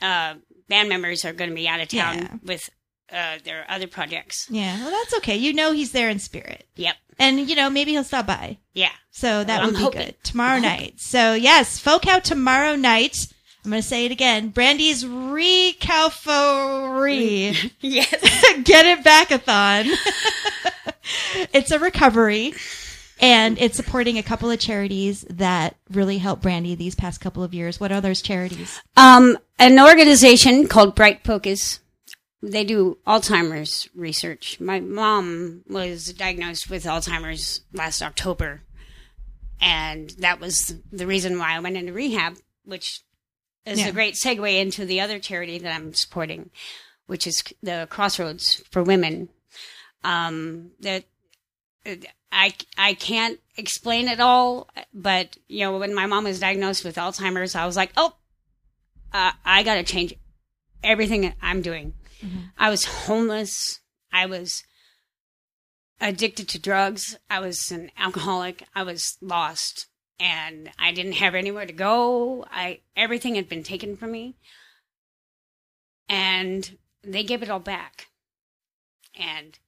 uh, 0.01 0.35
band 0.69 0.89
members 0.89 1.25
are 1.25 1.33
going 1.33 1.51
to 1.51 1.57
be 1.57 1.67
out 1.69 1.81
of 1.81 1.89
town 1.89 2.19
Yeah. 2.19 2.35
with 2.45 2.71
uh, 3.13 3.39
their 3.45 3.65
other 3.69 3.87
projects. 3.89 4.47
Yeah. 4.51 4.79
Well, 4.83 4.91
that's 4.91 5.15
okay. 5.19 5.37
You 5.37 5.53
know 5.53 5.73
he's 5.73 5.93
there 5.93 6.09
in 6.11 6.19
spirit. 6.21 6.67
Yep. 6.77 6.95
And 7.19 7.49
you 7.49 7.57
know, 7.57 7.71
maybe 7.71 7.93
he'll 7.93 8.05
stop 8.05 8.27
by. 8.27 8.59
Yeah. 8.75 8.91
So 9.11 9.43
that 9.45 9.61
I'm 9.61 9.67
would 9.69 9.77
be 9.77 9.83
hoping. 9.83 10.05
good. 10.07 10.15
Tomorrow 10.23 10.59
night. 10.59 11.01
So 11.01 11.33
yes, 11.35 11.79
Pho 11.79 11.99
Cao 11.99 12.23
tomorrow 12.23 12.77
night. 12.77 13.29
I'm 13.65 13.71
going 13.71 13.83
to 13.83 13.89
say 13.89 14.05
it 14.07 14.13
again. 14.13 14.53
Brandi's 14.53 15.05
Recalfory. 15.05 17.73
Yes. 17.81 18.13
Get 18.63 18.87
it 18.87 19.05
backathon. 19.05 19.91
it's 21.53 21.73
a 21.73 21.79
recovery 21.81 22.55
and 23.21 23.59
it's 23.59 23.77
supporting 23.77 24.19
a 24.19 24.23
couple 24.23 24.49
of 24.51 24.61
charities 24.61 25.23
that 25.31 25.75
really 25.91 26.19
helped 26.19 26.45
Brandi 26.45 26.77
these 26.77 26.95
past 26.95 27.21
couple 27.21 27.43
of 27.43 27.53
years. 27.55 27.81
What 27.81 27.91
are 27.91 28.01
those 28.01 28.23
charities? 28.23 28.81
Um, 28.97 29.37
an 29.59 29.81
organization 29.81 30.69
called 30.69 30.95
Bright 30.95 31.25
Focus. 31.25 31.81
They 32.51 32.65
do 32.65 32.99
Alzheimer's 33.07 33.89
research. 33.95 34.61
My 34.61 34.79
mom 34.81 35.63
was 35.69 36.13
diagnosed 36.13 36.71
with 36.71 36.85
Alzheimer's 36.85 37.63
last 37.73 38.03
October, 38.03 38.63
and 39.61 40.11
that 40.19 40.39
was 40.41 40.75
the 40.93 41.07
reason 41.07 41.39
why 41.39 41.57
I 41.57 41.61
went 41.61 41.77
into 41.77 41.93
rehab, 41.93 42.37
which 42.65 43.01
is 43.65 43.81
Yeah. 43.81 43.89
a 43.89 43.93
great 43.93 44.15
segue 44.15 44.61
into 44.61 44.85
the 44.87 45.01
other 45.01 45.19
charity 45.19 45.59
that 45.59 45.75
I'm 45.75 45.93
supporting, 45.93 46.51
which 47.07 47.27
is 47.27 47.43
the 47.63 47.89
Crossroads 47.91 48.63
for 48.71 48.83
Women. 48.83 49.29
Um, 50.05 50.71
that 50.81 51.05
I 52.31 52.55
I 52.79 52.95
can't 52.95 53.41
explain 53.57 54.07
it 54.07 54.21
all, 54.21 54.69
but 54.95 55.37
you 55.49 55.61
know, 55.61 55.79
when 55.79 55.95
my 55.95 56.07
mom 56.07 56.25
was 56.25 56.39
diagnosed 56.39 56.85
with 56.85 56.95
Alzheimer's, 56.97 57.57
I 57.57 57.67
was 57.67 57.77
like, 57.77 57.91
oh, 57.97 58.15
uh, 59.13 59.33
I 59.45 59.65
got 59.65 59.75
to 59.75 59.83
change 59.83 60.15
everything 60.85 61.33
I'm 61.43 61.61
doing. 61.63 61.95
Mm-hmm. 62.25 62.39
I 62.59 62.71
was 62.71 62.85
homeless. 62.85 63.81
I 64.13 64.27
was 64.27 64.65
addicted 66.01 66.49
to 66.49 66.59
drugs. 66.59 67.17
I 67.31 67.41
was 67.41 67.71
an 67.71 67.91
alcoholic. 67.99 68.65
I 68.75 68.83
was 68.83 69.17
lost 69.21 69.87
and 70.19 70.71
I 70.79 70.93
didn't 70.93 71.15
have 71.15 71.35
anywhere 71.35 71.67
to 71.67 71.73
go. 71.73 72.47
I, 72.51 72.81
everything 72.97 73.35
had 73.35 73.49
been 73.49 73.63
taken 73.63 73.97
from 73.97 74.13
me 74.13 74.37
and 76.09 76.79
they 77.03 77.23
gave 77.23 77.43
it 77.43 77.51
all 77.51 77.61
back. 77.61 78.07
And 79.19 79.59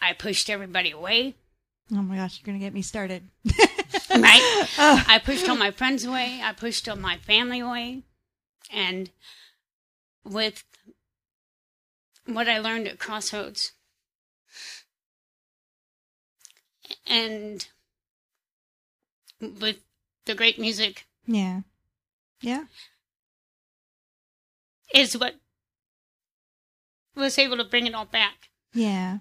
I 0.00 0.12
pushed 0.12 0.50
everybody 0.50 0.90
away, 0.90 1.36
Oh 1.94 2.02
my 2.02 2.16
gosh, 2.16 2.38
you're 2.38 2.46
going 2.46 2.58
to 2.58 2.64
get 2.64 2.72
me 2.72 2.82
started. 2.82 3.28
right? 4.10 4.66
Oh. 4.78 5.04
I 5.06 5.20
pushed 5.22 5.48
all 5.48 5.56
my 5.56 5.70
friends 5.70 6.04
away. 6.04 6.40
I 6.42 6.52
pushed 6.52 6.88
all 6.88 6.96
my 6.96 7.18
family 7.18 7.60
away. 7.60 8.02
And 8.72 9.10
with 10.24 10.64
what 12.26 12.48
I 12.48 12.58
learned 12.58 12.86
at 12.88 12.98
Crossroads 12.98 13.72
and 17.06 17.66
with 19.40 19.78
the 20.26 20.34
great 20.34 20.58
music 20.58 21.06
Yeah. 21.26 21.60
Yeah. 22.40 22.64
is 24.94 25.16
what 25.16 25.34
was 27.14 27.38
able 27.38 27.56
to 27.56 27.64
bring 27.64 27.86
it 27.86 27.94
all 27.94 28.04
back. 28.04 28.48
Yeah. 28.72 29.18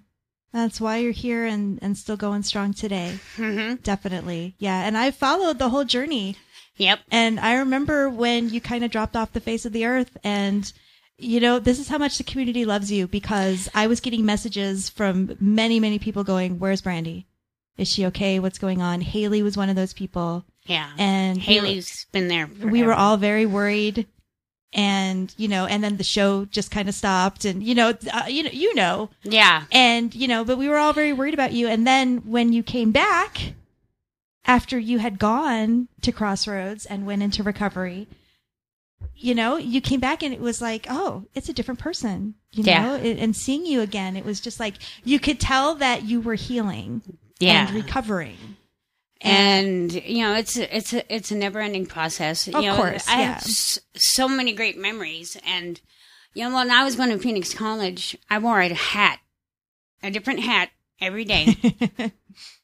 That's 0.53 0.81
why 0.81 0.97
you're 0.97 1.11
here 1.13 1.45
and, 1.45 1.79
and 1.81 1.97
still 1.97 2.17
going 2.17 2.43
strong 2.43 2.73
today. 2.73 3.19
Mm-hmm. 3.37 3.75
Definitely. 3.83 4.55
Yeah. 4.59 4.85
And 4.85 4.97
I 4.97 5.11
followed 5.11 5.59
the 5.59 5.69
whole 5.69 5.85
journey. 5.85 6.35
Yep. 6.77 6.99
And 7.11 7.39
I 7.39 7.55
remember 7.55 8.09
when 8.09 8.49
you 8.49 8.59
kind 8.61 8.83
of 8.83 8.91
dropped 8.91 9.15
off 9.15 9.33
the 9.33 9.39
face 9.39 9.65
of 9.65 9.71
the 9.73 9.85
earth 9.85 10.17
and 10.23 10.71
you 11.21 11.39
know, 11.39 11.59
this 11.59 11.79
is 11.79 11.87
how 11.87 11.97
much 11.97 12.17
the 12.17 12.23
community 12.23 12.65
loves 12.65 12.91
you 12.91 13.07
because 13.07 13.69
I 13.73 13.87
was 13.87 13.99
getting 13.99 14.25
messages 14.25 14.89
from 14.89 15.35
many, 15.39 15.79
many 15.79 15.99
people 15.99 16.23
going, 16.23 16.59
Where's 16.59 16.81
Brandi? 16.81 17.25
Is 17.77 17.87
she 17.87 18.05
okay? 18.07 18.39
What's 18.39 18.59
going 18.59 18.81
on? 18.81 19.01
Haley 19.01 19.41
was 19.43 19.55
one 19.57 19.69
of 19.69 19.75
those 19.75 19.93
people. 19.93 20.43
Yeah. 20.65 20.89
And 20.97 21.37
we 21.37 21.43
Haley's 21.43 22.05
been 22.11 22.27
there. 22.27 22.47
we 22.63 22.83
were 22.83 22.93
all 22.93 23.17
very 23.17 23.45
worried 23.45 24.07
and 24.73 25.33
you 25.37 25.49
know 25.49 25.65
and 25.65 25.83
then 25.83 25.97
the 25.97 26.03
show 26.03 26.45
just 26.45 26.71
kind 26.71 26.87
of 26.87 26.95
stopped 26.95 27.43
and 27.43 27.61
you 27.61 27.75
know 27.75 27.93
uh, 28.13 28.23
you 28.29 28.43
know 28.43 28.49
you 28.53 28.73
know 28.73 29.09
Yeah. 29.23 29.63
and 29.69 30.15
you 30.15 30.29
know 30.29 30.45
but 30.45 30.57
we 30.57 30.69
were 30.69 30.77
all 30.77 30.93
very 30.93 31.11
worried 31.11 31.33
about 31.33 31.51
you 31.51 31.67
and 31.67 31.85
then 31.85 32.19
when 32.19 32.53
you 32.53 32.63
came 32.63 32.91
back 32.93 33.51
after 34.45 34.79
you 34.79 34.99
had 34.99 35.19
gone 35.19 35.89
to 36.03 36.13
crossroads 36.13 36.85
and 36.85 37.05
went 37.05 37.21
into 37.21 37.43
recovery 37.43 38.07
you 39.23 39.35
know 39.35 39.57
you 39.57 39.81
came 39.81 39.99
back 39.99 40.23
and 40.23 40.33
it 40.33 40.39
was 40.41 40.61
like 40.61 40.87
oh 40.89 41.25
it's 41.35 41.49
a 41.49 41.53
different 41.53 41.79
person 41.79 42.33
you 42.51 42.63
Yeah. 42.63 42.83
know 42.83 42.95
and 42.95 43.35
seeing 43.35 43.65
you 43.65 43.81
again 43.81 44.15
it 44.17 44.25
was 44.25 44.39
just 44.39 44.59
like 44.59 44.75
you 45.03 45.19
could 45.19 45.39
tell 45.39 45.75
that 45.75 46.03
you 46.03 46.19
were 46.21 46.35
healing 46.35 47.01
Yeah. 47.39 47.67
and 47.67 47.75
recovering 47.75 48.37
and 49.21 49.91
you 49.93 50.23
know 50.23 50.33
it's 50.35 50.57
a, 50.57 50.75
it's 50.75 50.93
a, 50.93 51.13
it's 51.13 51.31
a 51.31 51.35
never 51.35 51.59
ending 51.59 51.85
process. 51.85 52.47
Of 52.47 52.55
you 52.55 52.61
know, 52.69 52.75
course, 52.75 53.07
I 53.07 53.19
yeah. 53.19 53.25
have 53.33 53.37
s- 53.43 53.79
so 53.93 54.27
many 54.27 54.51
great 54.53 54.79
memories, 54.79 55.37
and 55.45 55.79
you 56.33 56.43
know 56.43 56.55
when 56.55 56.71
I 56.71 56.83
was 56.83 56.95
going 56.95 57.09
to 57.11 57.19
Phoenix 57.19 57.53
College, 57.53 58.17
I 58.31 58.39
wore 58.39 58.59
a 58.61 58.73
hat, 58.73 59.19
a 60.01 60.09
different 60.09 60.39
hat 60.39 60.69
every 60.99 61.23
day, 61.23 61.55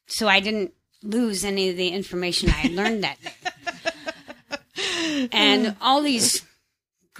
so 0.08 0.26
I 0.26 0.40
didn't 0.40 0.72
lose 1.04 1.44
any 1.44 1.68
of 1.70 1.76
the 1.76 1.90
information 1.90 2.48
I 2.48 2.54
had 2.54 2.72
learned 2.72 3.04
that 3.04 3.18
day. 3.22 5.28
and 5.32 5.76
all 5.80 6.02
these 6.02 6.42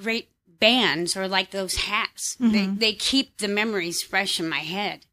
great 0.02 0.30
bands 0.60 1.16
or 1.16 1.26
like 1.28 1.50
those 1.50 1.76
hats; 1.76 2.36
they 2.40 2.66
they 2.66 2.92
keep 2.92 3.38
the 3.38 3.48
memories 3.48 4.02
fresh 4.02 4.38
in 4.40 4.48
my 4.48 4.60
head, 4.60 5.06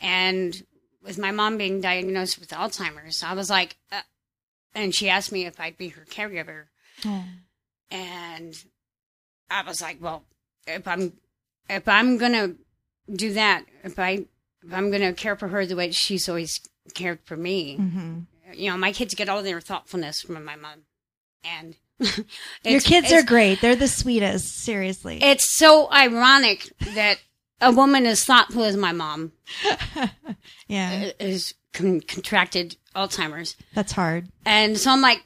and 0.00 0.64
with 1.02 1.18
my 1.18 1.30
mom 1.30 1.56
being 1.58 1.80
diagnosed 1.80 2.38
with 2.38 2.50
Alzheimer's, 2.50 3.22
I 3.22 3.32
was 3.34 3.48
like, 3.50 3.76
uh, 3.92 4.02
and 4.74 4.94
she 4.94 5.08
asked 5.08 5.32
me 5.32 5.46
if 5.46 5.58
I'd 5.60 5.78
be 5.78 5.88
her 5.90 6.04
caregiver, 6.08 6.64
Oh. 7.04 7.24
and 7.90 8.54
I 9.50 9.62
was 9.62 9.80
like, 9.82 9.98
well, 10.00 10.24
if 10.66 10.86
I'm 10.88 11.14
if 11.68 11.86
I'm 11.88 12.18
gonna 12.18 12.54
do 13.12 13.32
that, 13.34 13.64
if 13.84 13.98
I 13.98 14.26
if 14.62 14.72
I'm 14.72 14.90
gonna 14.90 15.12
care 15.12 15.36
for 15.36 15.48
her 15.48 15.64
the 15.66 15.76
way 15.76 15.90
she's 15.90 16.28
always 16.28 16.60
cared 16.94 17.20
for 17.24 17.36
me, 17.36 17.76
Mhm. 17.78 18.26
you 18.54 18.70
know, 18.70 18.76
my 18.76 18.92
kids 18.92 19.14
get 19.14 19.28
all 19.28 19.42
their 19.42 19.60
thoughtfulness 19.60 20.20
from 20.22 20.44
my 20.44 20.56
mom, 20.56 20.82
and 21.44 21.76
your 22.64 22.80
kids 22.80 23.12
are 23.12 23.22
great 23.22 23.60
they're 23.60 23.76
the 23.76 23.88
sweetest 23.88 24.62
seriously 24.62 25.18
It's 25.22 25.54
so 25.56 25.90
ironic 25.92 26.72
that 26.94 27.18
a 27.60 27.70
woman 27.72 28.06
as 28.06 28.24
thoughtful 28.24 28.64
as 28.64 28.76
my 28.76 28.92
mom 28.92 29.32
yeah 30.66 31.10
is 31.20 31.54
con- 31.72 32.00
contracted 32.00 32.76
Alzheimer's. 32.96 33.56
that's 33.74 33.92
hard 33.92 34.28
And 34.44 34.78
so 34.78 34.90
I'm 34.90 35.00
like, 35.02 35.22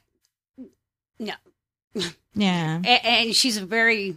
no. 1.19 1.35
yeah 2.35 2.81
A- 2.85 3.07
And 3.07 3.35
she's 3.35 3.57
a 3.57 3.65
very 3.65 4.17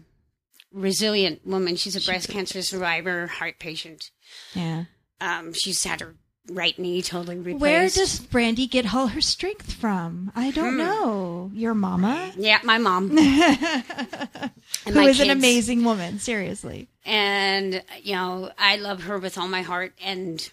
resilient 0.74 1.46
woman. 1.48 1.76
She's 1.76 1.96
a 1.96 2.02
breast 2.06 2.28
cancer 2.30 2.62
survivor, 2.62 3.28
heart 3.28 3.60
patient. 3.60 4.12
yeah 4.54 4.86
Um, 5.22 5.54
she's 5.54 5.84
had 5.84 6.02
her 6.02 6.16
right 6.50 6.78
knee 6.80 7.02
totally 7.02 7.38
replaced. 7.38 7.62
Where 7.62 7.84
does 7.90 8.20
Brandi 8.20 8.70
get 8.70 8.94
all 8.94 9.08
her 9.08 9.22
strength 9.22 9.74
from? 9.74 10.32
I 10.36 10.52
don't 10.52 10.74
Hmm. 10.74 10.78
know. 10.78 11.52
Your 11.54 11.74
mama? 11.74 12.32
Yeah, 12.38 12.60
my 12.64 12.78
mom. 12.78 13.10
Who 13.18 13.18
and 13.18 14.52
is 14.86 15.18
my 15.20 15.26
an 15.26 15.30
amazing 15.32 15.84
woman, 15.84 16.20
seriously. 16.20 16.88
and 17.06 17.84
you 18.04 18.14
know 18.14 18.52
i 18.58 18.76
love 18.76 19.04
her 19.04 19.18
with 19.18 19.38
all 19.38 19.48
my 19.48 19.62
heart 19.62 19.94
and 20.04 20.50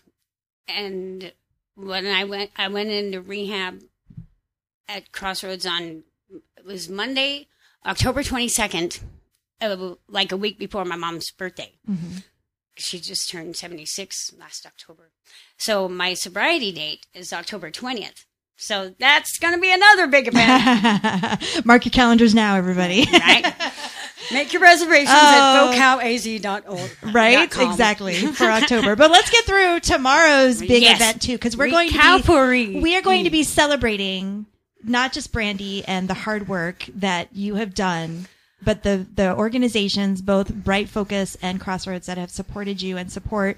and 0.69 1.33
when 1.75 2.07
i 2.07 2.23
went 2.25 2.51
i 2.57 2.69
went 2.69 2.89
into 2.91 3.21
rehab 3.21 3.81
at 4.89 5.11
crossroads 5.13 5.67
on 5.67 6.05
it 6.57 6.65
was 6.65 6.89
monday 6.89 7.49
october 7.85 8.23
22nd 8.23 9.01
uh, 9.61 9.95
like 10.09 10.31
a 10.31 10.37
week 10.37 10.59
before 10.59 10.85
my 10.85 10.95
mom's 10.97 11.31
birthday 11.33 11.73
she 12.77 12.99
just 13.01 13.29
turned 13.31 13.57
76 13.57 14.33
last 14.39 14.67
october 14.67 15.11
so 15.57 15.89
my 15.89 16.15
sobriety 16.15 16.73
date 16.73 17.07
is 17.15 17.33
october 17.33 17.71
20th 17.71 18.25
so 18.57 18.95
that's 19.01 19.39
going 19.39 19.53
to 19.55 19.61
be 19.61 19.73
another 19.73 20.07
big 20.07 20.29
event 20.29 21.43
Mark 21.67 21.85
your 21.85 21.91
calendars 21.91 22.35
now, 22.37 22.55
everybody. 22.57 23.05
right 23.13 23.53
make 24.33 24.53
your 24.53 24.63
reservations 24.63 25.09
Oh. 25.11 25.73
at 25.73 25.77
vocalaz.org 26.01 27.15
right? 27.15 27.53
Exactly 27.59 28.15
for 28.33 28.45
October. 28.45 28.97
But 28.97 29.11
let's 29.11 29.29
get 29.31 29.45
through 29.45 29.81
tomorrow's 29.81 30.61
big 30.61 30.83
Yes. 30.83 30.97
event 31.01 31.21
too, 31.23 31.33
because 31.33 31.57
we're 31.57 31.69
going 31.71 31.91
to 31.91 32.23
be 32.23 32.81
we 32.81 32.97
are 32.97 33.03
going 33.03 33.25
to 33.25 33.31
be 33.31 33.43
celebrating 33.43 34.47
not 34.83 35.13
just 35.13 35.33
Brandi 35.33 35.83
and 35.87 36.09
the 36.09 36.15
hard 36.15 36.47
work 36.49 36.85
that 36.95 37.35
you 37.35 37.57
have 37.57 37.75
done, 37.75 38.27
but 38.65 38.83
the 38.83 39.07
the 39.15 39.35
organizations, 39.37 40.23
both 40.23 40.53
Bright 40.55 40.89
Focus 40.89 41.37
and 41.43 41.61
Crossroads, 41.61 42.07
that 42.07 42.19
have 42.19 42.31
supported 42.31 42.81
you 42.83 42.97
and 42.97 43.11
support 43.13 43.57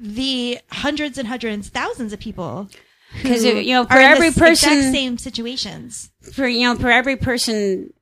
the 0.00 0.58
hundreds 0.70 1.18
and 1.18 1.28
hundreds, 1.28 1.68
thousands 1.68 2.12
of 2.12 2.20
people. 2.20 2.68
Because 3.14 3.44
you 3.44 3.72
know, 3.72 3.84
for 3.86 3.94
every 3.94 4.30
person- 4.30 4.92
same 4.92 5.16
situations. 5.18 6.10
for 6.32 6.46
you 6.46 6.62
know 6.68 6.76
for 6.76 6.90
every 6.90 7.16
person 7.16 7.92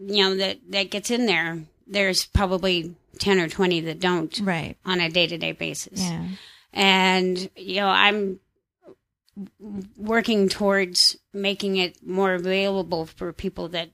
you 0.00 0.22
know 0.24 0.36
that 0.36 0.58
that 0.70 0.90
gets 0.90 1.10
in 1.10 1.26
there 1.26 1.60
there's 1.86 2.26
probably 2.26 2.94
10 3.18 3.38
or 3.40 3.48
20 3.48 3.80
that 3.80 3.98
don't 3.98 4.38
Right. 4.40 4.76
on 4.84 5.00
a 5.00 5.08
day-to-day 5.08 5.52
basis 5.52 6.00
Yeah. 6.00 6.24
and 6.72 7.50
you 7.56 7.76
know 7.76 7.88
i'm 7.88 8.38
working 9.96 10.48
towards 10.48 11.16
making 11.32 11.76
it 11.76 12.04
more 12.06 12.34
available 12.34 13.06
for 13.06 13.32
people 13.32 13.68
that 13.68 13.90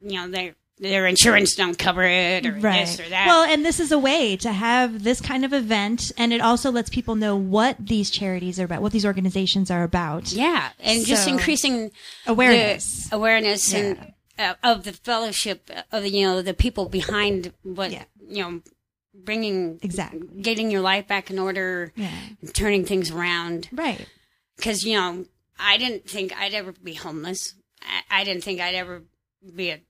you 0.00 0.12
know 0.20 0.28
their 0.28 0.54
their 0.78 1.06
insurance 1.06 1.54
don't 1.54 1.78
cover 1.78 2.02
it 2.02 2.44
or 2.46 2.60
this 2.60 3.00
or 3.00 3.08
that 3.08 3.26
Well, 3.26 3.44
and 3.44 3.64
this 3.64 3.80
is 3.80 3.92
a 3.92 3.98
way 3.98 4.36
to 4.36 4.52
have 4.52 5.02
this 5.04 5.20
kind 5.20 5.44
of 5.44 5.52
event, 5.54 6.12
and 6.18 6.32
it 6.32 6.40
also 6.42 6.70
lets 6.70 6.90
people 6.90 7.14
know 7.14 7.34
what 7.36 7.76
these 7.80 8.10
charities 8.10 8.60
are 8.60 8.64
about, 8.64 8.82
what 8.82 8.92
these 8.92 9.06
organizations 9.06 9.70
are 9.70 9.82
about. 9.82 10.32
yeah 10.32 10.70
and 10.80 11.04
just 11.06 11.26
increasing 11.28 11.90
Awareness. 12.26 13.08
awareness 13.12 13.72
and 13.72 14.12
uh, 14.38 14.54
of 14.62 14.84
the 14.84 14.92
fellowship 14.92 15.70
of 15.92 16.02
the 16.02 16.10
you 16.10 16.26
know 16.26 16.42
the 16.42 16.52
people 16.54 16.88
behind 16.90 17.52
what 17.62 17.90
Yeah. 17.90 18.04
you 18.28 18.42
know 18.42 18.60
bringing 19.14 19.78
Exactly. 19.82 20.20
getting 20.42 20.70
your 20.70 20.82
life 20.82 21.08
back 21.08 21.30
in 21.30 21.38
order 21.38 21.92
Yeah. 21.96 22.10
turning 22.52 22.84
things 22.84 23.10
around 23.10 23.68
Right. 23.72 24.06
because 24.58 24.84
you 24.84 24.94
know 24.94 25.24
i 25.58 25.78
didn't 25.78 26.06
think 26.08 26.36
i'd 26.38 26.52
ever 26.52 26.72
be 26.72 26.92
homeless 26.92 27.54
I, 27.80 28.20
I 28.20 28.24
didn't 28.24 28.44
think 28.44 28.60
i'd 28.60 28.74
ever 28.74 29.04
be 29.54 29.70
an 29.70 29.80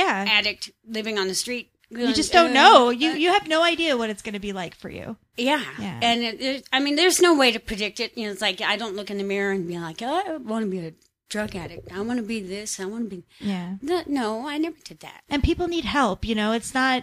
Yeah. 0.00 0.24
addict 0.38 0.70
living 0.98 1.16
on 1.18 1.26
the 1.28 1.34
street 1.44 1.66
You 1.90 2.12
just 2.22 2.32
don't 2.38 2.52
know. 2.60 2.90
You 3.02 3.10
you 3.24 3.28
have 3.36 3.46
no 3.56 3.60
idea 3.72 3.96
what 4.00 4.10
it's 4.12 4.22
going 4.26 4.38
to 4.40 4.46
be 4.48 4.54
like 4.62 4.74
for 4.82 4.90
you. 4.98 5.06
yeah, 5.50 5.62
Yeah. 5.86 5.98
and 6.08 6.18
it, 6.28 6.36
it, 6.48 6.58
i 6.76 6.78
mean 6.84 6.94
there's 7.00 7.20
no 7.28 7.32
way 7.42 7.48
to 7.56 7.60
predict 7.70 7.96
it 8.04 8.10
you 8.16 8.24
know 8.26 8.32
it's 8.34 8.44
like 8.48 8.58
i 8.72 8.76
don't 8.80 8.96
look 8.98 9.10
in 9.12 9.18
the 9.18 9.28
mirror 9.32 9.52
and 9.56 9.68
be 9.72 9.78
like 9.88 10.00
oh, 10.02 10.22
i 10.26 10.36
want 10.52 10.62
to 10.66 10.70
be 10.76 10.80
a 10.90 10.92
drug 11.34 11.52
addict 11.62 11.86
i 11.92 12.00
want 12.08 12.18
to 12.22 12.26
be 12.34 12.38
this 12.54 12.70
i 12.82 12.86
want 12.92 13.02
to 13.06 13.10
be 13.16 13.22
Yeah. 13.52 13.68
no, 13.90 13.96
no 14.20 14.26
i 14.52 14.56
never 14.64 14.78
did 14.90 14.98
that 15.06 15.20
and 15.32 15.42
people 15.48 15.66
need 15.74 15.84
help 15.98 16.18
you 16.30 16.34
know 16.42 16.50
it's 16.58 16.72
not 16.80 17.02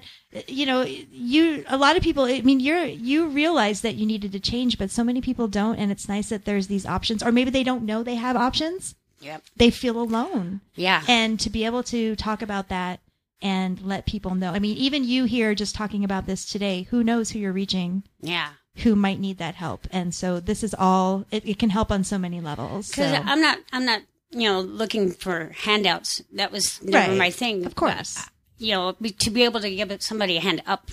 you 0.60 0.66
know 0.70 0.80
you 1.30 1.44
a 1.68 1.78
lot 1.86 1.98
of 1.98 2.04
people 2.08 2.24
i 2.26 2.40
mean 2.50 2.60
you're 2.68 2.86
you 3.12 3.20
realize 3.28 3.80
that 3.86 3.96
you 4.00 4.06
needed 4.14 4.32
to 4.32 4.40
change 4.52 4.78
but 4.82 4.90
so 4.98 5.04
many 5.10 5.22
people 5.30 5.48
don't 5.60 5.78
and 5.82 5.92
it's 5.94 6.08
nice 6.16 6.28
that 6.34 6.46
there's 6.46 6.68
these 6.68 6.86
options 6.98 7.22
or 7.26 7.32
maybe 7.38 7.52
they 7.52 7.64
don't 7.70 7.84
know 7.92 8.00
they 8.04 8.16
have 8.28 8.36
options 8.50 8.96
yep. 9.24 9.44
they 9.56 9.70
feel 9.70 10.00
alone. 10.00 10.62
Yeah. 10.76 11.04
And 11.08 11.40
to 11.40 11.50
be 11.50 11.66
able 11.66 11.84
to 11.84 12.16
talk 12.16 12.42
about 12.42 12.70
that 12.70 13.00
and 13.42 13.82
let 13.82 14.06
people 14.06 14.36
know. 14.36 14.52
I 14.52 14.60
mean 14.60 14.78
even 14.78 15.04
you 15.04 15.26
here 15.26 15.56
just 15.56 15.76
talking 15.76 16.04
about 16.04 16.26
this 16.26 16.46
today 16.46 16.84
who 16.90 17.04
knows 17.04 17.32
who 17.32 17.40
you're 17.40 17.54
reaching? 17.54 18.04
Yeah. 18.22 18.50
Who 18.78 18.96
might 18.96 19.20
need 19.20 19.38
that 19.38 19.56
help? 19.56 19.88
And 19.92 20.16
so 20.16 20.40
this 20.40 20.64
is 20.64 20.76
all 20.78 21.26
it, 21.32 21.48
it 21.48 21.60
can 21.60 21.70
help 21.70 21.92
on 21.92 22.04
so 22.04 22.18
many 22.18 22.42
levels 22.42 22.88
so. 22.88 23.04
because 23.04 23.24
i'm 23.26 23.42
not 23.42 23.60
i'm 23.72 23.86
not 23.86 24.02
you 24.32 24.50
know 24.50 24.62
looking 24.62 25.12
for 25.12 25.52
handouts. 25.56 26.22
That 26.34 26.52
was 26.52 26.82
never 26.84 27.12
Right. 27.12 27.18
my 27.18 27.30
thing. 27.30 27.66
Of 27.66 27.76
course. 27.76 28.16
But, 28.16 28.24
uh, 28.24 28.30
you 28.58 28.72
know, 28.72 28.92
to 29.20 29.30
be 29.30 29.44
able 29.44 29.60
to 29.60 29.70
give 29.76 29.96
somebody 30.02 30.38
a 30.38 30.42
hand 30.42 30.64
up 30.66 30.92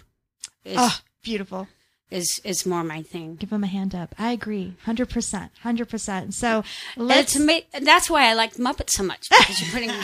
is 0.64 0.76
oh 0.78 1.00
beautiful 1.22 1.68
is 2.10 2.40
is 2.44 2.66
more 2.66 2.82
my 2.84 3.02
thing 3.02 3.36
give 3.36 3.50
them 3.50 3.64
a 3.64 3.66
hand 3.68 3.94
up 3.94 4.14
i 4.18 4.32
agree 4.32 4.74
100% 4.86 5.50
100% 5.64 6.32
so 6.32 6.64
let's 6.96 7.36
it's 7.36 7.36
ama- 7.36 7.62
that's 7.86 8.10
why 8.10 8.26
I 8.28 8.34
like 8.34 8.54
Muppets 8.54 8.90
so 8.90 9.02
much 9.02 9.28
because 9.28 9.60
you're 9.60 9.70
putting. 9.70 9.90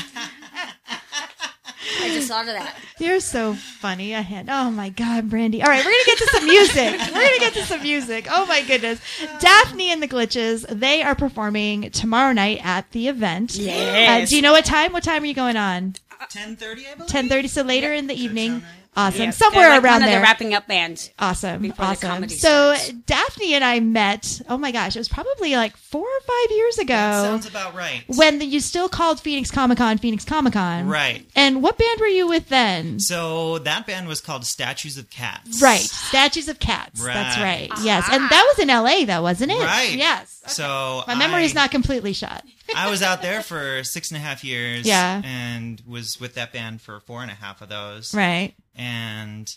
I 2.02 2.08
just 2.08 2.28
thought 2.28 2.48
of 2.48 2.54
that. 2.54 2.74
You're 2.98 3.20
so 3.20 3.54
funny. 3.54 4.14
I 4.14 4.20
had. 4.20 4.48
Oh 4.50 4.70
my 4.70 4.88
God, 4.88 5.28
Brandi. 5.30 5.62
All 5.62 5.68
right, 5.68 5.84
we're 5.84 5.90
gonna 5.90 6.04
get 6.06 6.18
to 6.18 6.26
some 6.26 6.46
music. 6.46 7.00
we're 7.14 7.28
gonna 7.28 7.38
get 7.38 7.54
to 7.54 7.64
some 7.64 7.82
music. 7.82 8.26
Oh 8.30 8.46
my 8.46 8.62
goodness, 8.62 9.00
Daphne 9.40 9.90
and 9.92 10.02
the 10.02 10.08
Glitches. 10.08 10.66
They 10.68 11.02
are 11.02 11.14
performing 11.14 11.90
tomorrow 11.90 12.32
night 12.32 12.60
at 12.64 12.90
the 12.90 13.08
event. 13.08 13.54
Yes. 13.56 14.26
Uh, 14.26 14.30
do 14.30 14.36
you 14.36 14.42
know 14.42 14.52
what 14.52 14.64
time? 14.64 14.92
What 14.92 15.04
time 15.04 15.22
are 15.22 15.26
you 15.26 15.34
going 15.34 15.56
on? 15.56 15.94
10:30, 16.30 16.90
I 16.90 16.94
believe. 16.94 17.08
Ten 17.08 17.28
thirty. 17.28 17.48
So 17.48 17.62
later 17.62 17.92
in 17.92 18.06
the 18.06 18.14
evening. 18.14 18.62
Awesome. 18.96 19.22
Yeah, 19.24 19.30
Somewhere 19.30 19.68
like 19.68 19.82
around 19.82 19.92
one 20.00 20.02
of 20.04 20.08
there. 20.08 20.18
the 20.20 20.22
wrapping 20.22 20.54
up 20.54 20.66
band. 20.66 21.10
Awesome. 21.18 21.62
before 21.62 21.84
the 21.84 21.90
awesome. 21.92 22.28
So 22.30 22.74
starts. 22.74 22.88
Daphne 22.92 23.52
and 23.52 23.62
I 23.62 23.80
met, 23.80 24.40
oh 24.48 24.56
my 24.56 24.72
gosh, 24.72 24.96
it 24.96 24.98
was 24.98 25.08
probably 25.08 25.54
like 25.54 25.76
four 25.76 26.06
or 26.06 26.20
five 26.20 26.56
years 26.56 26.78
ago. 26.78 26.94
Sounds 26.94 27.46
about 27.46 27.74
right. 27.74 28.04
when 28.08 28.40
you 28.40 28.60
still 28.60 28.88
called 28.88 29.20
Phoenix 29.20 29.50
Comic 29.50 29.78
Con 29.78 29.98
Phoenix 29.98 30.24
Comic 30.24 30.54
Con. 30.54 30.88
Right. 30.88 31.28
And 31.36 31.62
what 31.62 31.76
band 31.76 32.00
were 32.00 32.06
you 32.06 32.26
with 32.26 32.48
then? 32.48 32.98
So 32.98 33.58
that 33.60 33.86
band 33.86 34.08
was 34.08 34.22
called 34.22 34.46
Statues 34.46 34.96
of 34.96 35.10
Cats. 35.10 35.60
Right. 35.60 35.80
Statues 35.80 36.48
of 36.48 36.58
Cats. 36.58 37.04
That's 37.04 37.36
Right. 37.36 37.68
right. 37.70 37.84
Yes. 37.84 38.08
And 38.10 38.22
that 38.24 38.44
ah. 38.44 38.54
was 38.54 38.58
in 38.58 38.68
LA 38.68 39.04
though, 39.04 39.22
wasn't 39.22 39.52
it? 39.52 39.60
Right. 39.60 39.94
Yes. 39.94 40.35
So 40.50 41.02
My 41.06 41.14
memory's 41.14 41.52
I- 41.56 41.60
not 41.62 41.70
completely 41.70 42.12
shot. 42.12 42.44
I 42.74 42.90
was 42.90 43.02
out 43.02 43.22
there 43.22 43.42
for 43.42 43.82
six 43.84 44.10
and 44.10 44.16
a 44.18 44.20
half 44.20 44.42
years. 44.44 44.86
Yeah. 44.86 45.22
And 45.24 45.80
was 45.86 46.18
with 46.20 46.34
that 46.34 46.52
band 46.52 46.80
for 46.80 47.00
four 47.00 47.22
and 47.22 47.30
a 47.30 47.34
half 47.34 47.62
of 47.62 47.68
those. 47.68 48.14
Right. 48.14 48.54
And 48.74 49.48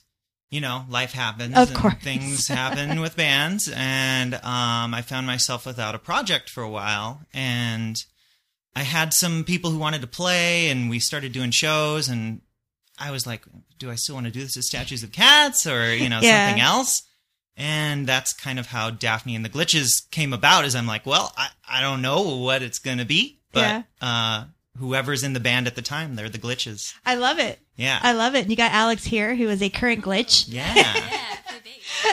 you 0.52 0.62
know, 0.62 0.86
life 0.89 1.12
happens. 1.13 1.56
Of 1.56 1.69
and 1.69 1.78
course. 1.78 1.93
Things 2.02 2.47
happen 2.47 3.02
with 3.02 3.15
bands, 3.15 3.71
and 3.71 4.34
um, 4.34 4.95
I 4.95 5.04
found 5.04 5.28
myself 5.28 5.63
without 5.63 5.93
a 5.93 5.99
project 5.99 6.49
for 6.49 6.63
a 6.63 6.69
while, 6.69 7.21
and 7.36 7.95
I 8.75 8.82
had 8.82 9.13
some 9.13 9.43
people 9.43 9.69
who 9.69 9.78
wanted 9.78 10.02
to 10.02 10.08
play, 10.08 10.69
and 10.69 10.89
we 10.89 10.97
started 10.99 11.34
doing 11.34 11.52
shows, 11.52 12.10
and 12.10 12.41
I 12.97 13.12
was 13.12 13.28
like, 13.28 13.43
do 13.78 13.91
I 13.91 13.95
still 13.95 14.15
want 14.15 14.25
to 14.25 14.32
do 14.32 14.41
this 14.41 14.58
as 14.58 14.65
Statues 14.65 15.04
of 15.04 15.12
Cats, 15.12 15.67
or 15.67 15.93
you 15.93 16.10
know, 16.10 16.19
Yeah. 16.23 16.47
something 16.47 16.63
else? 16.63 17.04
And 17.60 18.08
that's 18.08 18.34
kind 18.34 18.58
of 18.58 18.67
how 18.67 18.89
Daphne 18.89 19.36
and 19.36 19.43
the 19.45 19.50
Glitches 19.50 20.10
came 20.12 20.34
about. 20.34 20.65
Is 20.65 20.76
I'm 20.76 20.88
like, 20.88 21.06
well, 21.06 21.34
I, 21.38 21.50
I 21.69 21.82
don't 21.82 22.02
know 22.02 22.38
what 22.38 22.62
it's 22.63 22.80
gonna 22.80 23.06
be, 23.06 23.39
but 23.52 23.60
Yeah. 23.62 23.82
uh, 24.02 24.45
whoever's 24.78 25.24
in 25.24 25.34
the 25.34 25.39
band 25.41 25.67
at 25.67 25.76
the 25.76 25.82
time, 25.82 26.15
they're 26.15 26.30
the 26.30 26.38
Glitches. 26.39 26.93
I 27.06 27.15
love 27.15 27.38
it. 27.38 27.60
Yeah, 27.76 28.00
I 28.02 28.13
love 28.13 28.34
it. 28.36 28.41
And 28.43 28.50
you 28.50 28.56
got 28.58 28.72
Alex 28.72 29.04
here, 29.04 29.36
who 29.36 29.48
is 29.50 29.62
a 29.62 29.69
current 29.69 30.04
glitch. 30.04 30.45
yeah. 30.48 30.74
Yeah. 30.95 31.15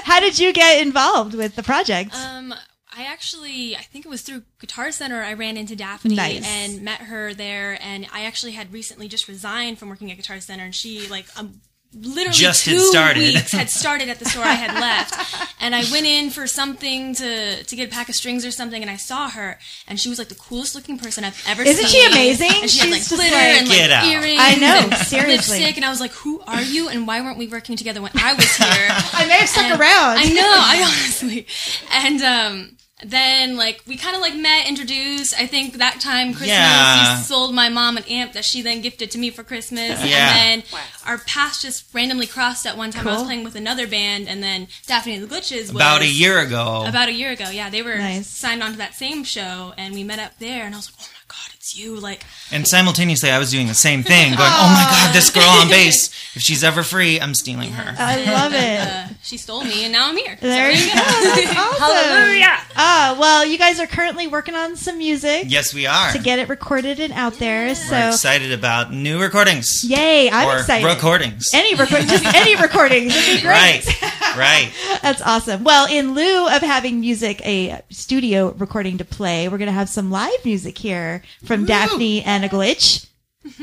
How 0.05 0.21
did 0.21 0.39
you 0.39 0.53
get 0.53 0.85
involved 0.85 1.35
with 1.35 1.55
the 1.55 1.63
project? 1.63 2.15
Um, 2.15 2.53
I 2.97 3.05
actually, 3.05 3.77
I 3.77 3.83
think 3.83 4.05
it 4.07 4.09
was 4.09 4.23
through 4.23 4.43
Guitar 4.59 4.91
Center, 4.91 5.23
I 5.23 5.35
ran 5.35 5.57
into 5.57 5.77
Daphne 5.77 6.15
Nice. 6.17 6.45
and 6.47 6.83
met 6.83 7.03
her 7.03 7.35
there. 7.35 7.79
And 7.83 8.07
I 8.13 8.25
actually 8.25 8.53
had 8.53 8.73
recently 8.73 9.07
just 9.07 9.29
resigned 9.29 9.79
from 9.79 9.89
working 9.91 10.11
at 10.11 10.17
Guitar 10.17 10.41
Center, 10.41 10.65
and 10.65 10.75
she 10.75 11.07
like 11.09 11.27
um, 11.39 11.61
literally 12.01 12.31
Just 12.37 12.67
had 12.67 12.73
two 12.73 12.79
started. 12.87 13.35
weeks 13.35 13.53
had 13.53 13.71
started 13.83 14.09
at 14.09 14.19
the 14.19 14.25
store 14.27 14.45
I 14.45 14.53
had 14.55 14.75
left. 14.75 15.15
And 15.61 15.75
I 15.75 15.85
went 15.91 16.07
in 16.07 16.31
for 16.31 16.47
something 16.47 17.15
to 17.17 17.63
to 17.65 17.77
get 17.77 17.89
a 17.89 17.91
pack 17.93 18.09
of 18.09 18.15
strings 18.15 18.45
or 18.45 18.51
something, 18.51 18.83
and 18.83 18.91
I 18.91 18.97
saw 18.97 19.29
her, 19.31 19.59
and 19.89 19.99
she 19.99 20.09
was 20.09 20.19
like 20.19 20.29
the 20.29 20.35
coolest 20.37 20.75
looking 20.75 20.99
person 20.99 21.25
I've 21.25 21.43
ever 21.49 21.65
seen. 21.65 21.73
Isn't 21.73 21.87
she 21.89 22.07
amazing? 22.07 22.51
And 22.63 22.71
she 22.71 22.79
had 22.79 22.87
She's 22.87 22.93
like 22.93 23.01
just 23.01 23.15
glitter 23.15 23.35
like- 23.35 23.45
and 23.59 23.69
like 23.69 23.79
Get 23.79 23.91
out. 23.91 24.05
earrings. 24.07 24.41
I 24.41 24.55
know, 24.57 24.81
and 24.85 24.95
seriously. 25.07 25.59
lipstick, 25.59 25.77
and 25.77 25.85
I 25.85 25.91
was 25.91 26.01
like, 26.01 26.13
"Who 26.13 26.41
are 26.47 26.63
you? 26.63 26.89
And 26.89 27.07
why 27.07 27.21
weren't 27.21 27.39
we 27.39 27.49
working 27.49 27.77
together 27.77 28.01
when 28.03 28.13
I 28.15 28.35
was 28.35 28.57
here?" 28.57 28.67
I 28.69 29.27
may 29.27 29.35
have 29.39 29.49
stuck 29.49 29.65
And- 29.65 29.81
around. 29.81 30.19
I 30.19 30.25
know, 30.33 30.53
I 30.55 30.83
honestly. 30.85 31.47
And 31.93 32.23
um 32.23 32.77
then 33.05 33.57
like 33.59 33.83
we 33.87 33.97
kind 33.97 34.17
of 34.17 34.23
like 34.23 34.35
met, 34.37 34.67
introduced. 34.69 35.39
I 35.39 35.47
think 35.47 35.75
that 35.75 36.01
time 36.01 36.29
Christmas 36.29 36.49
Yeah. 36.49 37.19
you 37.19 37.23
sold 37.25 37.55
my 37.55 37.69
mom 37.69 37.99
an 37.99 38.05
amp 38.05 38.33
that 38.33 38.45
she 38.45 38.63
then 38.63 38.81
gifted 38.81 39.11
to 39.11 39.19
me 39.19 39.29
for 39.31 39.43
Christmas. 39.43 40.03
Yeah. 40.05 40.35
And 40.35 40.63
then 40.63 40.81
our 41.07 41.19
paths 41.19 41.61
just 41.61 41.93
randomly 41.95 42.27
crossed 42.27 42.65
at 42.67 42.77
one 42.77 42.91
time. 42.93 43.07
I 43.07 43.13
was 43.13 43.23
playing 43.25 43.45
with 43.45 43.55
another 43.55 43.87
band, 43.87 44.29
and 44.29 44.43
then 44.43 44.69
Daphne 44.87 45.15
and 45.15 45.29
the 45.29 45.35
Glitches 45.35 45.61
was 45.63 45.71
About 45.73 46.01
a 46.01 46.09
year 46.09 46.39
ago. 46.41 46.85
About 46.87 47.09
a 47.09 47.13
year 47.13 47.33
ago, 47.33 47.51
yeah, 47.51 47.69
they 47.69 47.83
were 47.83 47.99
Nice. 47.99 48.29
signed 48.29 48.63
on 48.63 48.73
to 48.73 48.79
that 48.79 48.95
same 48.95 49.25
show, 49.25 49.75
and 49.77 49.93
we 49.95 50.03
met 50.03 50.19
up 50.19 50.39
there, 50.39 50.65
and 50.65 50.75
I 50.75 50.79
was 50.79 50.91
like, 50.91 50.97
"Oh 51.01 51.13
my 51.13 51.25
god, 51.29 51.56
it's 51.67 51.77
you!" 51.79 51.97
Like, 51.99 52.25
And 52.53 52.67
simultaneously, 52.67 53.31
I 53.31 53.39
was 53.39 53.51
doing 53.51 53.67
the 53.67 53.75
same 53.75 54.03
thing, 54.03 54.31
going, 54.37 54.41
"Oh 54.53 54.69
my 54.73 54.87
god, 54.91 55.15
this 55.15 55.31
girl 55.31 55.43
on 55.49 55.69
bass! 55.77 56.11
If 56.35 56.43
she's 56.43 56.63
ever 56.63 56.83
free, 56.83 57.21
I'm 57.21 57.35
stealing 57.35 57.73
her." 57.73 57.95
I 57.99 58.25
love 58.25 58.53
it. 58.55 58.81
uh, 58.89 59.09
she 59.23 59.37
stole 59.37 59.65
me, 59.65 59.85
and 59.85 59.93
now 59.93 60.09
I'm 60.09 60.17
here. 60.17 60.37
There 60.41 60.71
you 60.71 60.87
go. 60.87 60.93
That's 60.95 61.57
awesome. 61.57 61.83
Hallelujah. 61.83 62.59
Ah, 62.77 63.17
well, 63.19 63.45
you 63.45 63.59
guys 63.59 63.81
are 63.81 63.87
currently 63.87 64.27
working 64.27 64.55
on 64.55 64.77
some 64.77 64.99
music 64.99 65.45
Yes, 65.47 65.75
we 65.75 65.87
are. 65.87 66.13
to 66.13 66.19
get 66.19 66.39
it 66.39 66.49
recorded 66.49 67.01
and 67.01 67.13
out 67.13 67.35
there. 67.39 67.69
We're 67.69 67.75
So, 67.75 68.09
excited 68.09 68.53
about 68.53 68.93
new 68.93 69.21
recordings 69.21 69.83
yay! 69.85 70.31
I'm 70.31 70.49
or 70.49 70.59
excited. 70.59 70.87
recordings. 70.87 71.47
Any 71.55 71.75
record, 71.75 72.03
just 72.07 72.25
any 72.35 72.55
recordings 72.57 73.15
would 73.15 73.25
be 73.27 73.41
great. 73.41 73.47
Right, 73.47 74.37
right. 74.37 74.71
That's 75.03 75.23
awesome. 75.23 75.65
Well, 75.65 75.87
in 75.91 76.15
lieu 76.15 76.47
of 76.49 76.63
having 76.63 77.01
music, 77.01 77.41
a 77.47 77.81
studio 77.91 78.53
recording 78.59 78.99
to 78.99 79.05
play, 79.05 79.49
we're 79.49 79.59
going 79.59 79.67
to 79.69 79.73
have 79.73 79.89
some 79.89 80.11
live 80.11 80.45
music 80.45 80.77
here 80.79 81.23
from 81.45 81.56
Daphne 81.64 82.23
and 82.23 82.45
a 82.45 82.49
glitch. 82.49 83.07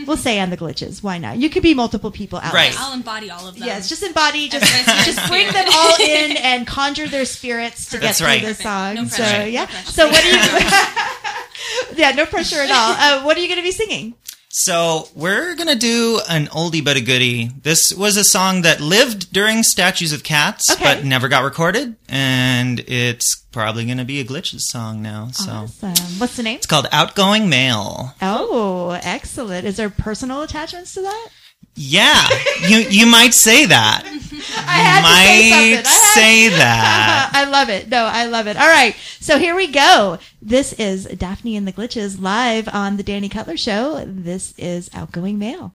We'll 0.07 0.17
say 0.17 0.37
and 0.37 0.51
the 0.51 0.57
glitches. 0.57 1.03
Why 1.03 1.17
not? 1.17 1.37
You 1.37 1.49
could 1.49 1.63
be 1.63 1.73
multiple 1.73 2.09
people 2.09 2.39
out. 2.39 2.53
Right. 2.53 2.73
I'll 2.79 2.93
embody 2.93 3.29
all 3.29 3.47
of 3.47 3.55
them. 3.55 3.67
Yes, 3.67 3.89
just 3.89 4.01
embody, 4.01 4.47
just 4.47 4.65
just 5.05 5.27
bring 5.27 5.51
them 5.51 5.65
all 5.73 5.95
in 5.99 6.37
and 6.37 6.65
conjure 6.65 7.07
their 7.07 7.25
spirits 7.25 7.89
to 7.89 7.97
That's 7.97 8.19
get 8.19 8.25
right. 8.25 8.39
through 8.39 8.53
the 8.53 8.63
song. 8.63 8.95
No 8.95 9.05
so 9.05 9.23
yeah. 9.23 9.61
No 9.61 9.65
pressure. 9.67 9.91
So 9.91 10.07
what 10.07 10.23
are 10.23 10.29
you? 10.29 11.97
yeah, 11.97 12.11
no 12.11 12.25
pressure 12.25 12.61
at 12.61 12.71
all. 12.71 12.93
Uh, 12.97 13.25
what 13.25 13.37
are 13.37 13.41
you 13.41 13.47
going 13.47 13.59
to 13.59 13.63
be 13.63 13.71
singing? 13.71 14.15
So 14.55 15.09
we're 15.15 15.55
gonna 15.55 15.75
do 15.75 16.19
an 16.29 16.45
oldie 16.47 16.85
but 16.85 16.95
a 16.95 17.01
goodie. 17.01 17.49
This 17.63 17.91
was 17.91 18.17
a 18.17 18.23
song 18.23 18.61
that 18.61 18.79
lived 18.79 19.33
during 19.33 19.63
Statues 19.63 20.13
of 20.13 20.21
Cats, 20.23 20.69
Okay. 20.69 20.83
but 20.83 21.03
never 21.03 21.27
got 21.27 21.43
recorded, 21.43 21.95
and 22.07 22.79
it's 22.81 23.35
probably 23.51 23.83
gonna 23.85 24.05
be 24.05 24.19
a 24.19 24.23
Glitches 24.23 24.61
song 24.61 25.01
now. 25.01 25.29
So 25.33 25.51
Awesome. 25.51 25.95
What's 26.19 26.35
the 26.35 26.43
name? 26.43 26.57
it's 26.57 26.67
called 26.67 26.87
"Outgoing 26.91 27.49
Mail." 27.49 28.13
Oh, 28.21 28.91
excellent. 29.01 29.65
Is 29.65 29.77
there 29.77 29.89
personal 29.89 30.43
attachments 30.43 30.93
to 30.93 31.01
that? 31.01 31.29
Yeah, 31.75 32.27
you 32.67 32.77
you 32.89 33.05
might 33.07 33.33
say 33.33 33.65
that. 33.65 34.03
I 34.55 34.77
had 34.77 35.01
might 35.01 35.23
to 35.25 35.27
say 35.27 35.49
something. 35.49 35.85
I 35.85 36.05
had- 36.05 36.13
say 36.13 36.49
that. 36.49 37.31
I 37.33 37.45
love 37.45 37.69
it. 37.69 37.89
No, 37.89 38.05
I 38.05 38.25
love 38.25 38.45
it. 38.47 38.57
All 38.57 38.67
right. 38.67 38.95
So 39.19 39.39
here 39.39 39.55
we 39.55 39.67
go. 39.67 40.19
This 40.41 40.73
is 40.73 41.05
Daphne 41.05 41.55
and 41.55 41.67
the 41.67 41.71
Glitches 41.73 42.21
live 42.21 42.69
on 42.71 42.97
the 42.97 43.03
Dani 43.03 43.31
Cutler 43.31 43.57
Show. 43.57 44.03
This 44.05 44.53
is 44.57 44.89
Outgoing 44.93 45.39
Mail. 45.39 45.73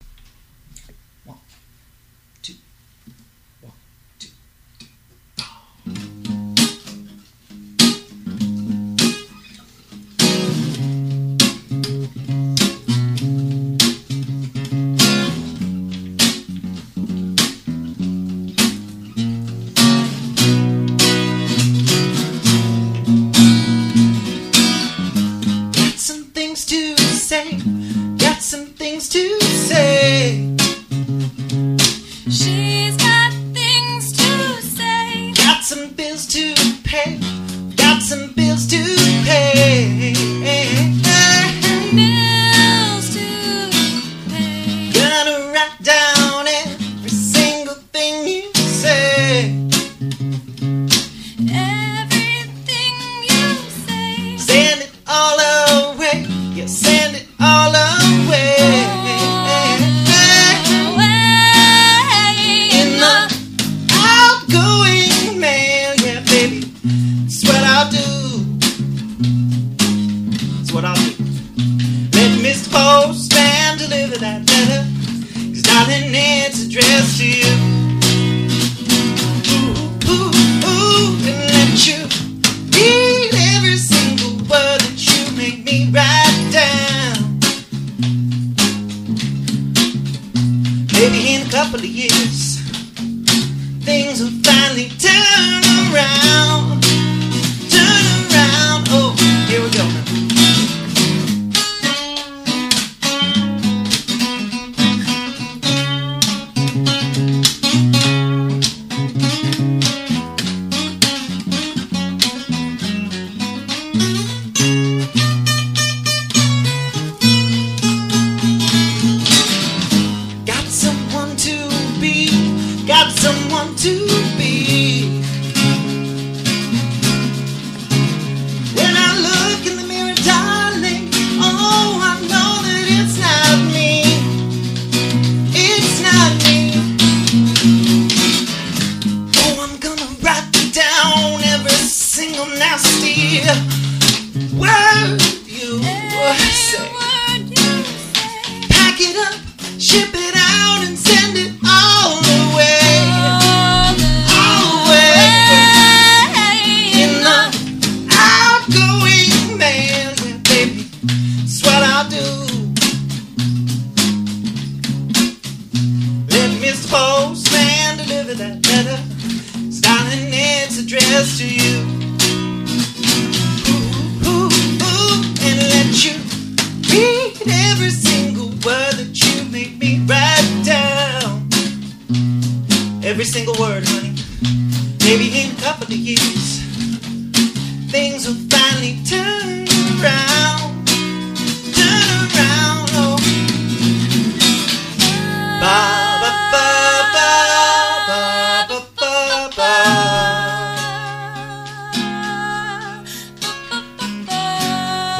To 29.77 30.56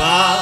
Ah. 0.09 0.36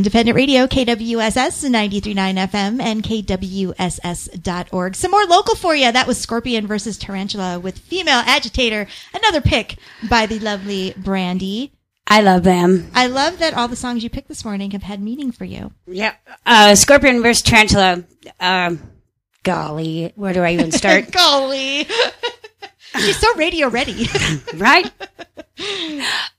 Independent 0.00 0.34
Radio, 0.34 0.66
KWSS 0.66 1.68
93.9 1.68 2.48
FM 2.48 2.80
and 2.80 3.02
KWSS.org. 3.02 4.96
Some 4.96 5.10
more 5.10 5.24
local 5.26 5.54
for 5.54 5.74
you. 5.76 5.92
That 5.92 6.06
was 6.06 6.18
Scorpion 6.18 6.66
versus 6.66 6.96
Tarantula 6.96 7.60
with 7.60 7.76
Female 7.76 8.22
Agitator, 8.24 8.86
another 9.12 9.42
pick 9.42 9.76
by 10.08 10.24
the 10.24 10.38
lovely 10.38 10.92
Brandi. 10.92 11.72
I 12.06 12.22
love 12.22 12.44
them. 12.44 12.90
I 12.94 13.08
love 13.08 13.40
that 13.40 13.52
all 13.52 13.68
the 13.68 13.76
songs 13.76 14.02
you 14.02 14.08
picked 14.08 14.28
this 14.28 14.42
morning 14.42 14.70
have 14.70 14.84
had 14.84 15.02
meaning 15.02 15.32
for 15.32 15.44
you. 15.44 15.70
Yeah. 15.86 16.14
Uh, 16.46 16.74
Scorpion 16.76 17.20
versus 17.20 17.42
Tarantula. 17.42 18.02
Um, 18.40 18.80
golly, 19.42 20.14
where 20.16 20.32
do 20.32 20.40
I 20.40 20.54
even 20.54 20.72
start? 20.72 21.10
golly. 21.12 21.86
She's 22.96 23.18
so 23.18 23.34
radio 23.34 23.68
ready. 23.68 24.08
right? 24.54 24.90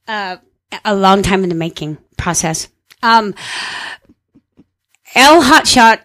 Uh, 0.08 0.38
a 0.84 0.96
long 0.96 1.22
time 1.22 1.44
in 1.44 1.50
the 1.50 1.56
making 1.56 1.98
process. 2.18 2.68
Um, 3.04 3.34
L 5.16 5.42
Hotshot 5.42 6.02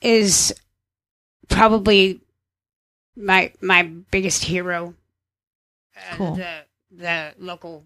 is 0.00 0.54
probably 1.48 2.20
my 3.16 3.52
my 3.60 3.82
biggest 4.10 4.44
hero. 4.44 4.94
Uh, 5.96 6.16
cool. 6.16 6.34
The 6.36 6.64
the 6.90 7.32
local 7.38 7.84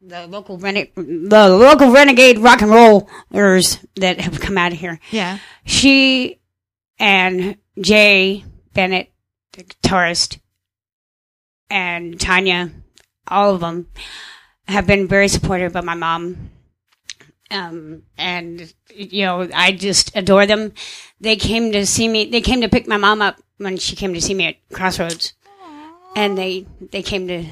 the 0.00 0.26
local 0.26 0.58
rene- 0.58 0.92
the 0.94 1.48
local 1.48 1.90
renegade 1.90 2.38
rock 2.38 2.62
and 2.62 2.70
rollers 2.70 3.78
that 3.96 4.20
have 4.20 4.40
come 4.40 4.58
out 4.58 4.72
of 4.72 4.78
here. 4.78 4.98
Yeah. 5.10 5.38
She 5.64 6.38
and 6.98 7.56
Jay 7.80 8.44
Bennett, 8.72 9.12
the 9.52 9.64
guitarist, 9.64 10.38
and 11.70 12.18
Tanya, 12.18 12.70
all 13.28 13.54
of 13.54 13.60
them 13.60 13.88
have 14.68 14.86
been 14.86 15.06
very 15.06 15.28
supportive 15.28 15.76
of 15.76 15.84
my 15.84 15.94
mom 15.94 16.50
um, 17.50 18.02
and 18.18 18.72
you 18.94 19.24
know, 19.24 19.48
I 19.54 19.72
just 19.72 20.16
adore 20.16 20.46
them. 20.46 20.72
They 21.20 21.36
came 21.36 21.72
to 21.72 21.86
see 21.86 22.08
me. 22.08 22.24
They 22.26 22.40
came 22.40 22.60
to 22.60 22.68
pick 22.68 22.88
my 22.88 22.96
mom 22.96 23.22
up 23.22 23.36
when 23.58 23.76
she 23.76 23.94
came 23.96 24.12
to 24.14 24.20
see 24.20 24.34
me 24.34 24.46
at 24.48 24.56
Crossroads, 24.72 25.34
and 26.16 26.36
they 26.36 26.66
they 26.80 27.02
came 27.02 27.28
to 27.28 27.44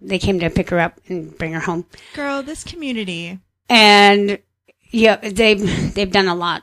they 0.00 0.18
came 0.18 0.38
to 0.40 0.50
pick 0.50 0.70
her 0.70 0.80
up 0.80 1.00
and 1.08 1.36
bring 1.36 1.52
her 1.52 1.60
home. 1.60 1.86
Girl, 2.14 2.42
this 2.42 2.64
community. 2.64 3.38
And 3.68 4.38
yeah, 4.90 5.16
they've 5.16 5.94
they've 5.94 6.10
done 6.10 6.28
a 6.28 6.34
lot, 6.34 6.62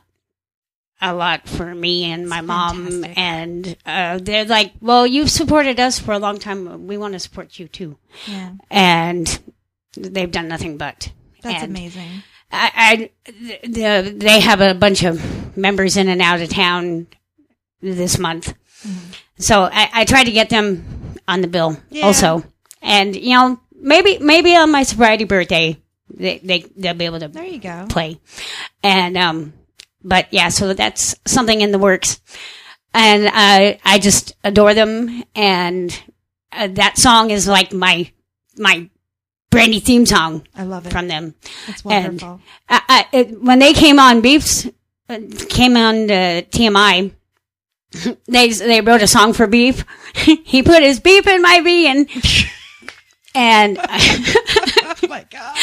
a 1.01 1.13
lot 1.13 1.47
for 1.47 1.73
me 1.75 2.05
and 2.11 2.27
my 2.27 2.41
mom. 2.41 2.85
fantastic. 2.85 3.17
And 3.17 3.77
uh, 3.85 4.17
they're 4.21 4.45
like, 4.45 4.73
"Well, 4.81 5.05
you've 5.05 5.31
supported 5.31 5.79
us 5.79 5.99
for 5.99 6.13
a 6.13 6.19
long 6.19 6.39
time. 6.39 6.87
We 6.87 6.97
want 6.97 7.13
to 7.13 7.19
support 7.19 7.59
you 7.59 7.67
too." 7.67 7.97
Yeah. 8.27 8.53
And 8.69 9.39
they've 9.95 10.31
done 10.31 10.47
nothing 10.47 10.77
but. 10.77 11.11
That's 11.41 11.63
And 11.63 11.71
amazing. 11.71 12.23
I, 12.51 12.71
I 12.75 13.57
the, 13.63 14.13
they 14.15 14.39
have 14.41 14.61
a 14.61 14.73
bunch 14.73 15.03
of 15.03 15.55
members 15.57 15.97
in 15.97 16.07
and 16.09 16.21
out 16.21 16.41
of 16.41 16.49
town 16.49 17.07
this 17.81 18.17
month, 18.17 18.53
so 19.37 19.63
I, 19.63 19.89
I 19.93 20.05
try 20.05 20.23
to 20.23 20.31
get 20.31 20.49
them 20.49 20.85
on 21.27 21.41
the 21.41 21.47
bill 21.47 21.77
Yeah. 21.89 22.05
also. 22.05 22.43
And 22.81 23.15
you 23.15 23.35
know, 23.35 23.59
maybe 23.79 24.17
maybe 24.19 24.55
on 24.55 24.71
my 24.71 24.83
sobriety 24.83 25.23
birthday, 25.25 25.77
they 26.09 26.39
they 26.39 26.59
they'll 26.75 26.93
be 26.93 27.05
able 27.05 27.19
to 27.19 27.27
There 27.27 27.43
you 27.45 27.59
go. 27.59 27.85
play. 27.89 28.19
And 28.83 29.17
um 29.17 29.53
but 30.03 30.27
yeah, 30.31 30.49
so 30.49 30.73
that's 30.73 31.15
something 31.25 31.61
in 31.61 31.71
the 31.71 31.79
works. 31.79 32.19
And 32.93 33.29
I 33.31 33.79
I 33.85 33.99
just 33.99 34.35
adore 34.43 34.73
them 34.73 35.23
and 35.35 35.97
uh, 36.51 36.67
that 36.67 36.97
song 36.97 37.29
is 37.31 37.47
like 37.47 37.71
my 37.71 38.11
my 38.57 38.89
Brandi 39.51 39.81
theme 39.83 40.05
song 40.05 40.47
I 40.55 40.63
love 40.63 40.87
it. 40.87 40.91
from 40.91 41.07
them. 41.07 41.35
That's 41.67 41.83
And 41.85 42.05
wonderful. 42.21 42.41
I, 42.69 42.81
I, 42.89 43.17
it, 43.17 43.41
when 43.41 43.59
they 43.59 43.73
came 43.73 43.99
on 43.99 44.21
Beefs 44.21 44.65
uh, 45.09 45.19
came 45.49 45.75
on 45.77 46.09
uh, 46.09 46.41
TMI 46.51 47.11
they 48.27 48.49
they 48.49 48.79
wrote 48.81 49.01
a 49.01 49.07
song 49.07 49.33
for 49.33 49.47
Beef. 49.47 49.83
he 50.15 50.63
put 50.63 50.81
his 50.81 50.99
beef 51.01 51.27
in 51.27 51.41
my 51.41 51.61
being. 51.61 52.07
And 53.33 53.77
oh 53.81 54.93
my 55.07 55.25
god. 55.31 55.55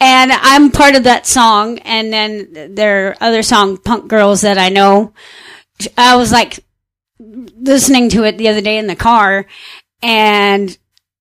and 0.00 0.32
I'm 0.32 0.70
part 0.70 0.94
of 0.96 1.04
that 1.04 1.26
song. 1.26 1.78
And 1.80 2.10
then 2.10 2.74
their 2.74 3.14
other 3.20 3.42
song, 3.42 3.76
Punk 3.76 4.08
Girls, 4.08 4.40
that 4.40 4.56
I 4.56 4.70
know. 4.70 5.12
I 5.98 6.16
was 6.16 6.32
like 6.32 6.60
listening 7.18 8.08
to 8.10 8.24
it 8.24 8.38
the 8.38 8.48
other 8.48 8.62
day 8.62 8.78
in 8.78 8.86
the 8.86 8.96
car, 8.96 9.44
and 10.00 10.76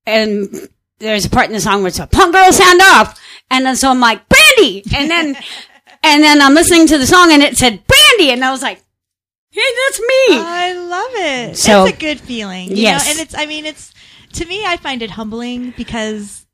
and 0.05 0.69
there's 1.03 1.25
a 1.25 1.29
part 1.29 1.47
in 1.47 1.53
the 1.53 1.61
song 1.61 1.79
where 1.81 1.89
it's 1.89 1.99
a 1.99 2.07
Punk 2.07 2.33
girl 2.33 2.51
sound 2.51 2.81
off, 2.81 3.19
and 3.51 3.65
then 3.65 3.75
so 3.75 3.89
I'm 3.89 3.99
like 3.99 4.21
Brandi, 4.27 4.81
and 4.95 5.09
then 5.11 5.35
and 6.03 6.23
then 6.23 6.41
I'm 6.41 6.53
listening 6.55 6.87
to 6.87 6.97
the 6.97 7.05
song 7.07 7.31
and 7.31 7.43
it 7.43 7.57
said 7.57 7.83
Brandi, 7.87 8.29
and 8.33 8.43
I 8.43 8.51
was 8.51 8.61
like, 8.61 8.79
hey, 9.51 9.61
that's 9.87 9.99
me. 9.99 10.39
I 10.39 10.73
love 10.73 11.11
it. 11.13 11.57
So- 11.57 11.85
it's 11.85 11.95
a 11.95 11.99
good 11.99 12.19
feeling. 12.19 12.69
You 12.71 12.77
Yes. 12.77 13.05
Know? 13.05 13.11
And 13.11 13.19
it's, 13.19 13.35
I 13.37 13.45
mean, 13.45 13.65
it's, 13.65 13.93
to 14.33 14.45
me, 14.45 14.65
I 14.65 14.77
find 14.77 15.01
it 15.03 15.11
humbling 15.11 15.73
because 15.77 16.45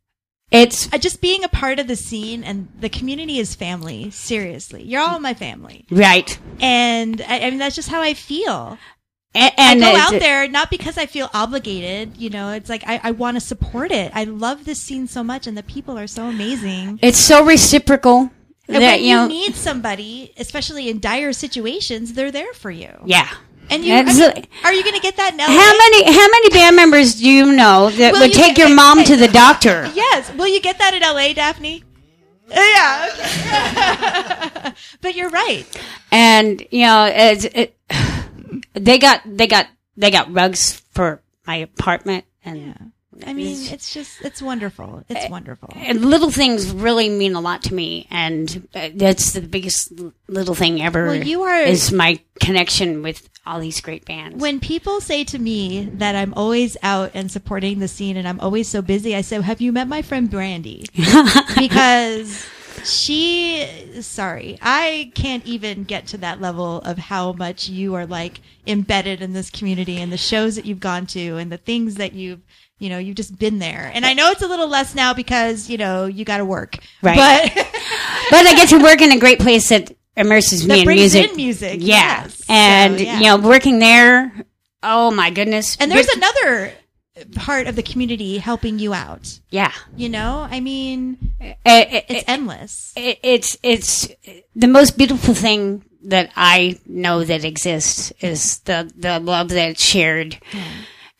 it's 0.52 0.88
just 1.00 1.22
being 1.22 1.44
a 1.44 1.48
part 1.48 1.80
of 1.80 1.88
the 1.88 1.96
scene 1.96 2.44
and 2.44 2.68
the 2.80 2.90
community 2.90 3.40
is 3.40 3.56
family. 3.56 4.10
Seriously. 4.12 4.84
You're 4.84 5.02
all 5.02 5.20
my 5.20 5.34
family. 5.34 5.86
right, 5.90 6.38
And 6.60 7.22
I, 7.28 7.40
I 7.40 7.50
mean, 7.52 7.60
that's 7.60 7.76
just 7.76 7.90
how 7.90 8.02
I 8.02 8.14
feel. 8.16 8.78
And, 9.36 9.54
and 9.58 9.84
I 9.86 9.92
go 9.92 9.98
out 9.98 10.12
there 10.20 10.48
not 10.48 10.70
because 10.70 10.98
I 10.98 11.06
feel 11.06 11.30
obligated, 11.34 12.18
you 12.18 12.30
know, 12.30 12.52
it's 12.52 12.70
like 12.70 12.84
I, 12.88 13.00
I 13.04 13.12
want 13.12 13.36
to 13.38 13.42
support 13.42 13.92
it. 13.92 14.12
I 14.16 14.24
love 14.24 14.66
this 14.66 14.82
scene 14.82 15.08
so 15.08 15.24
much 15.24 15.48
and 15.48 15.58
the 15.58 15.64
people 15.64 15.98
are 15.98 16.08
so 16.08 16.26
amazing. 16.26 17.00
It's 17.02 17.20
so 17.20 17.46
reciprocal 17.46 18.32
And 18.68 18.82
that 18.84 18.96
when 18.96 19.04
you 19.04 19.10
you 19.10 19.16
know. 19.16 19.28
need 19.28 19.56
somebody, 19.56 20.34
especially 20.38 20.90
in 20.90 21.00
dire 21.00 21.34
situations, 21.34 22.14
they're 22.14 22.32
there 22.32 22.54
for 22.54 22.72
you. 22.72 22.92
yeah. 23.06 23.30
And 23.72 23.86
you, 23.86 23.94
I 23.94 24.02
mean, 24.02 24.48
are 24.64 24.74
you 24.74 24.82
going 24.84 24.96
to 24.96 25.00
get 25.02 25.16
that 25.18 25.36
now? 25.36 25.46
How 25.46 25.78
many 25.78 26.04
how 26.06 26.28
many 26.28 26.50
band 26.50 26.76
members 26.76 27.20
do 27.20 27.30
you 27.30 27.52
know 27.56 27.92
that 27.92 28.14
Will 28.14 28.22
would 28.22 28.32
you 28.32 28.36
take 28.36 28.56
get- 28.56 28.68
your 28.68 28.76
mom 28.76 29.04
to 29.04 29.16
the 29.16 29.28
doctor? 29.28 29.86
Yes. 29.94 30.34
Will 30.34 30.48
you 30.48 30.60
get 30.60 30.80
that 30.80 30.96
in 30.96 31.04
LA, 31.04 31.34
Daphne? 31.34 31.84
Yeah. 32.50 33.14
but 35.02 35.16
you're 35.16 35.30
right. 35.30 35.66
And 36.12 36.66
you 36.72 36.86
know, 36.86 37.06
it's, 37.14 37.46
it, 37.46 37.76
they 38.74 38.98
got 39.00 39.22
they 39.26 39.48
got 39.48 39.68
they 39.98 40.12
got 40.12 40.34
rugs 40.34 40.82
for 40.92 41.22
my 41.46 41.56
apartment 41.58 42.26
and. 42.44 42.92
I 43.28 43.34
mean, 43.34 43.58
it's 43.74 43.94
just, 43.94 44.22
it's 44.22 44.42
wonderful. 44.42 45.04
Eh, 45.10 45.14
It's 45.14 45.30
wonderful. 45.30 45.74
and 45.76 46.06
little 46.06 46.32
things 46.32 46.72
really 46.72 47.10
mean 47.10 47.36
a 47.36 47.42
lot 47.42 47.64
to 47.64 47.74
me, 47.74 48.08
and 48.10 48.66
uh, 48.74 48.90
that's 48.96 49.34
the 49.34 49.42
biggest 49.42 49.92
little 50.30 50.56
thing 50.56 50.82
ever. 50.82 51.08
Well, 51.08 51.16
you 51.28 51.42
are- 51.42 51.60
is 51.64 51.92
my 51.92 52.22
connection 52.40 53.02
with 53.04 53.28
all 53.46 53.60
these 53.60 53.82
great 53.82 54.06
bands. 54.06 54.42
When 54.42 54.62
people 54.62 55.02
say 55.02 55.26
to 55.26 55.38
me 55.40 55.90
that 55.96 56.16
I'm 56.16 56.34
always 56.36 56.78
out 56.82 57.12
and 57.14 57.30
supporting 57.30 57.80
the 57.80 57.90
scene 57.90 58.16
and 58.16 58.26
I'm 58.26 58.40
always 58.40 58.70
so 58.70 58.82
busy, 58.82 59.14
I 59.18 59.20
say, 59.22 59.42
Have 59.42 59.60
you 59.60 59.74
met 59.74 59.90
my 59.90 60.02
friend 60.02 60.30
Brandi? 60.32 60.88
because 61.60 62.46
she, 62.86 63.68
sorry, 64.02 64.58
I 64.62 65.12
can't 65.16 65.46
even 65.46 65.84
get 65.84 66.08
to 66.08 66.18
that 66.18 66.42
level 66.42 66.82
of 66.82 66.98
how 66.98 67.34
much 67.34 67.70
you 67.70 67.96
are 67.96 68.06
like 68.06 68.42
embedded 68.68 69.22
in 69.22 69.34
this 69.34 69.50
community 69.50 69.98
and 69.98 70.12
the 70.12 70.18
shows 70.18 70.56
that 70.56 70.66
you've 70.66 70.80
gone 70.80 71.06
to 71.08 71.38
and 71.38 71.52
the 71.52 71.58
things 71.58 71.96
that 71.96 72.14
you've, 72.14 72.42
you 72.78 72.90
know, 72.90 72.98
you've 72.98 73.16
just 73.16 73.38
been 73.38 73.60
there. 73.60 73.92
And 73.94 74.06
I 74.06 74.14
know 74.14 74.32
it's 74.32 74.42
a 74.42 74.48
little 74.48 74.68
less 74.68 74.96
now 74.96 75.14
because, 75.14 75.70
you 75.70 75.78
know, 75.78 76.06
you 76.06 76.26
got 76.26 76.38
to 76.38 76.46
work. 76.46 76.78
Right. 77.02 77.18
But 77.18 77.56
but 78.30 78.46
I 78.46 78.54
get 78.56 78.70
to 78.70 78.82
work 78.82 79.02
in 79.02 79.12
a 79.12 79.20
great 79.20 79.40
place 79.40 79.70
that 79.70 79.92
immerses 80.16 80.68
that 80.68 80.74
me 80.74 80.82
in 80.82 80.88
music. 80.88 81.30
in 81.30 81.36
music. 81.36 81.78
Yeah, 81.82 82.22
yes. 82.24 82.42
and 82.50 82.98
So, 82.98 83.04
yeah. 83.04 83.20
you 83.20 83.26
know, 83.26 83.38
working 83.38 83.80
there. 83.80 84.46
Oh 84.82 85.12
my 85.12 85.30
goodness! 85.30 85.78
And 85.80 85.92
there's 85.92 86.08
another 86.08 86.72
part 87.36 87.68
of 87.68 87.76
the 87.76 87.84
community 87.84 88.38
helping 88.38 88.80
you 88.80 88.94
out. 88.94 89.40
yeah. 89.50 89.72
You 89.98 90.10
know, 90.10 90.48
I 90.50 90.60
mean, 90.60 91.18
It- 91.40 91.58
it- 91.66 92.06
it's 92.10 92.24
endless. 92.28 92.94
it- 92.96 93.20
it's 93.24 93.58
it's 93.64 94.08
the 94.56 94.68
most 94.68 94.98
beautiful 94.98 95.34
thing 95.34 95.84
that 96.04 96.32
I 96.36 96.80
know 96.86 97.24
that 97.24 97.44
exists 97.44 98.14
is 98.22 98.60
the 98.60 98.90
the 98.98 99.20
love 99.20 99.50
that's 99.50 99.84
shared, 99.84 100.38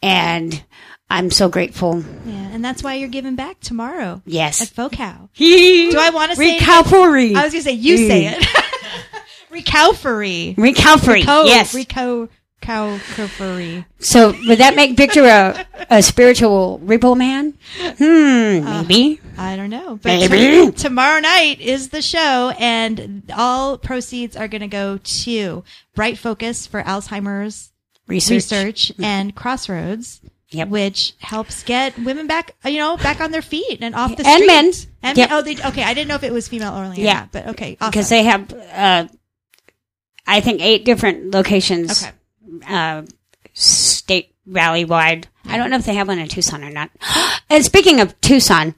and 0.02 0.64
I'm 1.10 1.32
so 1.32 1.50
grateful. 1.50 2.04
Yeah, 2.26 2.50
and 2.54 2.64
that's 2.64 2.84
why 2.84 2.94
you're 2.96 3.10
giving 3.10 3.36
back 3.36 3.60
tomorrow 3.60 4.22
Yes. 4.26 4.62
at. 4.62 4.70
Pho 4.70 4.90
Cao. 4.90 5.30
Do 5.38 6.00
I 6.00 6.12
wanna 6.12 6.36
say 6.36 6.56
it? 6.56 6.60
recovery? 6.62 7.36
I 7.36 7.44
was 7.44 7.52
gonna 7.54 7.64
say 7.64 7.72
you 7.74 7.98
say 7.98 8.26
mm. 8.26 8.38
it. 8.40 8.48
Recovery. 9.50 10.54
recovery. 10.58 11.24
Co- 11.24 11.44
yes. 11.46 11.74
Reco. 11.74 12.30
Recovery. 12.62 13.86
so 14.00 14.34
would 14.48 14.60
that 14.60 14.76
make 14.76 14.96
Victor 14.96 15.26
a, 15.26 15.66
a 15.90 16.04
spiritual 16.04 16.80
repo 16.84 17.18
man? 17.18 17.54
Hmm. 17.98 18.66
Maybe. 18.88 19.20
I 19.38 19.56
don't 19.56 19.70
know, 19.70 19.96
but 20.02 20.30
Maybe. 20.30 20.66
to- 20.68 20.72
tomorrow 20.72 21.20
night 21.20 21.60
is 21.62 21.90
the 21.90 22.02
show, 22.02 22.52
and 22.60 23.24
all 23.36 23.78
proceeds 23.78 24.36
are 24.36 24.48
going 24.48 24.62
to 24.62 24.68
go 24.68 25.00
to 25.04 25.64
Bright 25.96 26.18
Focus 26.18 26.68
for 26.68 26.84
Alzheimer's 26.84 27.72
Research. 28.08 28.32
research 28.52 28.92
and 29.00 29.34
Crossroads, 29.36 30.22
Yep. 30.52 30.68
which 30.70 31.14
helps 31.20 31.64
get 31.64 31.98
women 32.00 32.28
back, 32.28 32.56
you 32.66 32.78
know, 32.80 32.98
back 32.98 33.22
on 33.22 33.32
their 33.32 33.42
feet 33.42 33.80
and 33.82 33.96
off 33.96 34.16
the 34.16 34.26
And 34.28 34.34
street. 34.44 34.48
men. 34.48 34.72
And 35.04 35.18
Yep. 35.18 35.30
men. 35.30 35.38
Oh, 35.38 35.42
they, 35.42 35.56
okay. 35.70 35.84
I 35.84 35.94
didn't 35.94 36.08
know 36.10 36.16
if 36.16 36.24
it 36.24 36.34
was 36.34 36.48
female 36.48 36.74
only. 36.74 36.98
or 37.02 37.06
Yeah. 37.06 37.14
not, 37.20 37.32
but 37.32 37.48
okay, 37.50 37.78
awesome. 37.80 37.92
because 37.92 38.10
they 38.10 38.24
have 38.24 38.52
uh, 38.74 39.08
I 40.28 40.42
think 40.42 40.62
eight 40.62 40.86
different 40.86 41.34
locations. 41.34 42.04
Okay. 42.04 42.12
Uh, 42.68 43.04
state 43.54 44.34
valley 44.46 44.86
wide. 44.86 45.28
I 45.46 45.58
don't 45.58 45.70
know 45.70 45.78
if 45.78 45.86
they 45.86 45.96
have 45.96 46.08
one 46.08 46.20
in 46.20 46.28
Tucson 46.28 46.64
or 46.64 46.70
not. 46.70 46.90
and 47.50 47.64
speaking 47.64 48.00
of 48.00 48.20
Tucson, 48.22 48.76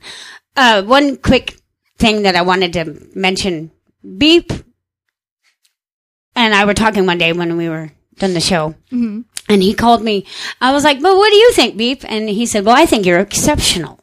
uh, 0.56 0.84
one 0.84 1.18
quick 1.18 1.58
thing 1.98 2.24
that 2.24 2.36
I 2.36 2.42
wanted 2.42 2.74
to 2.74 3.08
mention: 3.16 3.72
Beep 4.18 4.52
and 6.36 6.54
I 6.54 6.66
were 6.66 6.74
talking 6.74 7.06
one 7.06 7.18
day 7.18 7.34
when 7.34 7.58
we 7.58 7.70
were 7.70 7.92
done 8.18 8.34
the 8.34 8.40
show. 8.40 8.76
Mm-hmm. 8.92 9.22
And 9.50 9.64
he 9.64 9.74
called 9.74 10.02
me. 10.02 10.26
I 10.62 10.72
was 10.72 10.84
like, 10.84 11.02
"Well, 11.02 11.18
what 11.18 11.30
do 11.30 11.36
you 11.36 11.52
think, 11.54 11.78
Beep?" 11.78 12.04
And 12.06 12.30
he 12.30 12.46
said, 12.46 12.66
"Well, 12.66 12.76
I 12.76 12.86
think 12.86 13.06
you're 13.06 13.20
exceptional." 13.20 14.00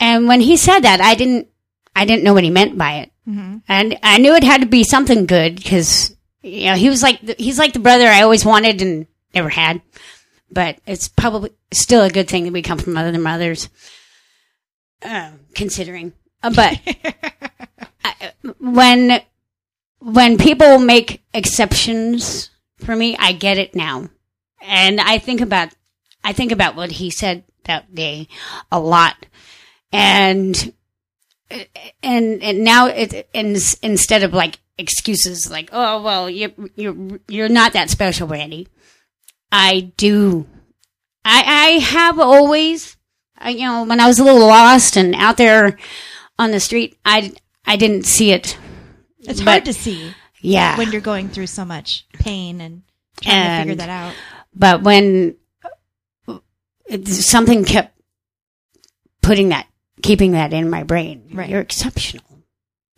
And 0.00 0.28
when 0.28 0.40
he 0.40 0.56
said 0.56 0.80
that, 0.80 1.00
I 1.00 1.14
didn't, 1.14 1.48
I 1.96 2.04
didn't 2.04 2.24
know 2.24 2.34
what 2.34 2.44
he 2.44 2.50
meant 2.50 2.78
by 2.78 2.98
it, 2.98 3.12
and 3.68 3.98
I 4.02 4.18
knew 4.18 4.34
it 4.34 4.44
had 4.44 4.60
to 4.60 4.66
be 4.66 4.84
something 4.84 5.26
good 5.26 5.56
because 5.56 6.14
you 6.48 6.66
know 6.66 6.74
he 6.74 6.88
was 6.88 7.02
like, 7.02 7.20
the, 7.20 7.34
he's 7.38 7.58
like 7.58 7.72
the 7.72 7.78
brother 7.78 8.06
I 8.06 8.22
always 8.22 8.44
wanted 8.44 8.82
and 8.82 9.06
never 9.34 9.48
had. 9.48 9.82
But 10.50 10.78
it's 10.86 11.08
probably 11.08 11.50
still 11.72 12.02
a 12.02 12.10
good 12.10 12.28
thing 12.28 12.44
that 12.44 12.52
we 12.52 12.62
come 12.62 12.78
from 12.78 12.96
other 12.96 13.18
mothers, 13.18 13.68
uh, 15.02 15.32
considering. 15.54 16.14
Uh, 16.42 16.52
but 16.54 16.80
I, 18.04 18.32
when 18.58 19.20
when 19.98 20.38
people 20.38 20.78
make 20.78 21.22
exceptions 21.34 22.50
for 22.78 22.96
me, 22.96 23.16
I 23.18 23.32
get 23.32 23.58
it 23.58 23.74
now. 23.74 24.08
And 24.62 25.00
I 25.00 25.18
think 25.18 25.40
about 25.40 25.74
I 26.24 26.32
think 26.32 26.52
about 26.52 26.76
what 26.76 26.92
he 26.92 27.10
said 27.10 27.44
that 27.64 27.94
day 27.94 28.28
a 28.72 28.80
lot. 28.80 29.26
and 29.92 30.72
and 32.02 32.42
and 32.42 32.64
now 32.64 32.86
it 32.86 33.28
and 33.34 33.56
instead 33.82 34.22
of 34.22 34.32
like 34.34 34.58
excuses 34.78 35.50
like 35.50 35.68
oh 35.72 36.00
well 36.02 36.30
you 36.30 36.52
you 36.76 37.20
you're 37.28 37.48
not 37.48 37.72
that 37.72 37.90
special 37.90 38.28
Randy." 38.28 38.68
i 39.50 39.92
do 39.96 40.46
i 41.24 41.42
i 41.46 41.68
have 41.80 42.18
always 42.18 42.96
I, 43.36 43.50
you 43.50 43.66
know 43.66 43.84
when 43.84 43.98
i 44.00 44.06
was 44.06 44.18
a 44.18 44.24
little 44.24 44.46
lost 44.46 44.96
and 44.96 45.14
out 45.14 45.36
there 45.36 45.76
on 46.38 46.50
the 46.52 46.60
street 46.60 46.96
i 47.04 47.32
i 47.66 47.76
didn't 47.76 48.04
see 48.06 48.30
it 48.30 48.56
It's 49.20 49.40
But- 49.40 49.50
hard 49.50 49.64
to 49.66 49.72
see 49.72 50.12
yeah 50.40 50.76
when 50.78 50.92
you're 50.92 51.00
going 51.00 51.28
through 51.28 51.48
so 51.48 51.64
much 51.64 52.06
pain 52.12 52.60
and 52.60 52.82
trying 53.20 53.56
to 53.56 53.62
figure 53.70 53.74
that 53.86 53.88
out. 53.90 54.14
but 54.54 54.82
when 54.82 55.36
it, 56.86 57.08
something 57.08 57.64
kept 57.64 57.94
putting 59.22 59.48
that 59.48 59.66
keeping 60.02 60.32
that 60.32 60.52
in 60.52 60.70
my 60.70 60.84
brain 60.84 61.30
Right. 61.32 61.48
you're 61.50 61.60
exceptional 61.60 62.24